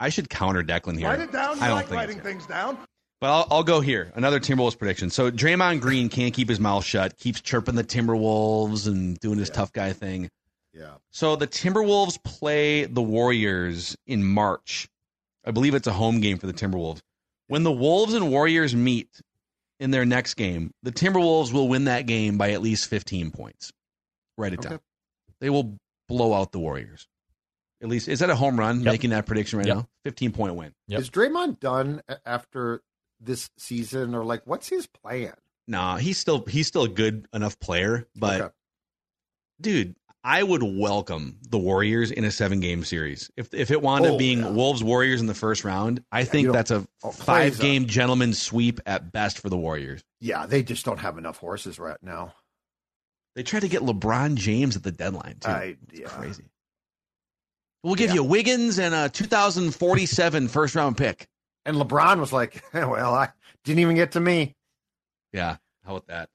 I 0.00 0.08
should 0.08 0.28
counter 0.28 0.62
Declan 0.62 0.98
here. 0.98 1.08
Write 1.08 1.20
it 1.20 1.32
down. 1.32 1.56
You 1.56 1.62
I 1.62 1.66
don't 1.68 1.76
like 1.76 1.86
think 1.88 1.98
writing 2.00 2.20
things 2.20 2.46
down. 2.46 2.78
But 3.20 3.30
I'll, 3.30 3.46
I'll 3.50 3.64
go 3.64 3.80
here. 3.80 4.12
Another 4.14 4.38
Timberwolves 4.40 4.78
prediction. 4.78 5.08
So 5.10 5.30
Draymond 5.30 5.80
Green 5.80 6.08
can't 6.10 6.34
keep 6.34 6.48
his 6.48 6.60
mouth 6.60 6.84
shut. 6.84 7.16
Keeps 7.16 7.40
chirping 7.40 7.74
the 7.74 7.84
Timberwolves 7.84 8.86
and 8.86 9.18
doing 9.20 9.38
his 9.38 9.48
tough 9.48 9.72
guy 9.72 9.92
thing. 9.94 10.28
Yeah. 10.74 10.92
So 11.10 11.36
the 11.36 11.46
Timberwolves 11.46 12.22
play 12.22 12.84
the 12.84 13.02
Warriors 13.02 13.96
in 14.06 14.22
March. 14.22 14.86
I 15.46 15.50
believe 15.50 15.74
it's 15.74 15.86
a 15.86 15.92
home 15.92 16.20
game 16.20 16.36
for 16.38 16.46
the 16.46 16.52
Timberwolves. 16.52 17.00
When 17.48 17.62
the 17.62 17.72
Wolves 17.72 18.12
and 18.12 18.30
Warriors 18.30 18.74
meet 18.74 19.08
in 19.80 19.90
their 19.92 20.04
next 20.04 20.34
game, 20.34 20.72
the 20.82 20.92
Timberwolves 20.92 21.52
will 21.52 21.68
win 21.68 21.84
that 21.84 22.06
game 22.06 22.36
by 22.36 22.50
at 22.50 22.60
least 22.60 22.90
15 22.90 23.30
points. 23.30 23.72
Write 24.36 24.52
it 24.52 24.58
Okay. 24.58 24.70
down. 24.70 24.80
They 25.40 25.48
will 25.48 25.76
blow 26.08 26.34
out 26.34 26.52
the 26.52 26.58
Warriors. 26.58 27.06
At 27.82 27.88
least 27.88 28.08
is 28.08 28.20
that 28.20 28.30
a 28.30 28.34
home 28.36 28.58
run 28.58 28.80
Yep. 28.80 28.92
making 28.92 29.10
that 29.10 29.26
prediction 29.26 29.58
right 29.58 29.68
Yep. 29.68 29.76
now? 29.76 29.88
15 30.04 30.32
point 30.32 30.54
win. 30.54 30.74
Yep. 30.88 31.00
Is 31.00 31.10
Draymond 31.10 31.60
done 31.60 32.02
after 32.24 32.82
this 33.20 33.50
season, 33.58 34.14
or 34.14 34.24
like, 34.24 34.46
what's 34.46 34.68
his 34.68 34.86
plan? 34.86 35.34
Nah, 35.68 35.96
he's 35.96 36.16
still 36.18 36.44
he's 36.46 36.66
still 36.68 36.84
a 36.84 36.88
good 36.88 37.26
enough 37.32 37.58
player, 37.60 38.06
but 38.16 38.40
Okay. 38.40 38.54
dude, 39.60 39.96
I 40.24 40.42
would 40.42 40.62
welcome 40.62 41.38
the 41.48 41.58
Warriors 41.58 42.10
in 42.10 42.24
a 42.24 42.30
seven 42.30 42.60
game 42.60 42.82
series. 42.84 43.30
If 43.36 43.52
if 43.52 43.70
it 43.70 43.82
wound 43.82 44.06
Oh, 44.06 44.14
up 44.14 44.18
being 44.18 44.40
yeah. 44.40 44.50
Wolves 44.50 44.82
Warriors 44.82 45.20
in 45.20 45.26
the 45.26 45.34
first 45.34 45.64
round, 45.64 46.02
I 46.10 46.20
you 46.20 46.26
think 46.26 46.52
that's 46.52 46.70
a 46.70 46.86
oh, 47.04 47.10
Clay's 47.10 47.22
five 47.56 47.60
game 47.60 47.86
gentleman's 47.86 48.40
sweep 48.40 48.80
at 48.86 49.12
best 49.12 49.38
for 49.38 49.48
the 49.50 49.56
Warriors. 49.58 50.02
yeah, 50.20 50.46
they 50.46 50.62
just 50.62 50.84
don't 50.84 50.98
have 50.98 51.18
enough 51.18 51.38
horses 51.38 51.78
right 51.78 51.98
now. 52.02 52.34
They 53.34 53.42
tried 53.42 53.60
to 53.60 53.68
get 53.68 53.82
LeBron 53.82 54.36
James 54.36 54.76
at 54.76 54.82
the 54.82 54.92
deadline 54.92 55.36
too. 55.40 55.50
I 55.50 55.76
It's 55.90 56.00
yeah. 56.00 56.08
crazy. 56.08 56.44
We'll 57.86 57.94
give 57.94 58.10
Yeah. 58.10 58.16
you 58.16 58.24
Wiggins 58.24 58.80
and 58.80 58.92
a 58.94 59.08
2047 59.08 60.48
first 60.48 60.74
round 60.74 60.96
pick. 60.96 61.28
And 61.64 61.76
LeBron 61.76 62.18
was 62.18 62.32
like, 62.32 62.64
"Well, 62.74 63.14
I 63.14 63.28
didn't 63.64 63.78
even 63.78 63.94
get 63.94 64.12
to 64.12 64.20
me." 64.20 64.54
Yeah, 65.32 65.56
how 65.84 65.92
about 65.96 66.06
that? 66.08 66.28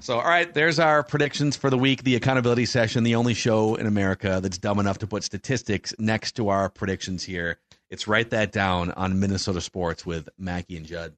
So, 0.00 0.18
all 0.18 0.24
right, 0.28 0.52
there's 0.52 0.78
our 0.78 1.02
predictions 1.02 1.56
for 1.56 1.70
the 1.70 1.78
week, 1.78 2.02
the 2.04 2.14
accountability 2.16 2.66
session, 2.66 3.02
the 3.04 3.14
only 3.16 3.34
show 3.34 3.74
in 3.74 3.86
America 3.86 4.40
that's 4.42 4.58
dumb 4.58 4.78
enough 4.80 4.98
to 4.98 5.06
put 5.06 5.22
statistics 5.24 5.92
next 5.98 6.32
to 6.36 6.48
our 6.48 6.68
predictions 6.68 7.22
here. 7.24 7.58
It's 7.90 8.06
write 8.08 8.30
that 8.30 8.52
down 8.52 8.90
on 8.92 9.18
Minnesota 9.20 9.60
Sports 9.60 10.06
with 10.06 10.28
Mackey 10.38 10.76
and 10.76 10.86
Judd. 10.86 11.14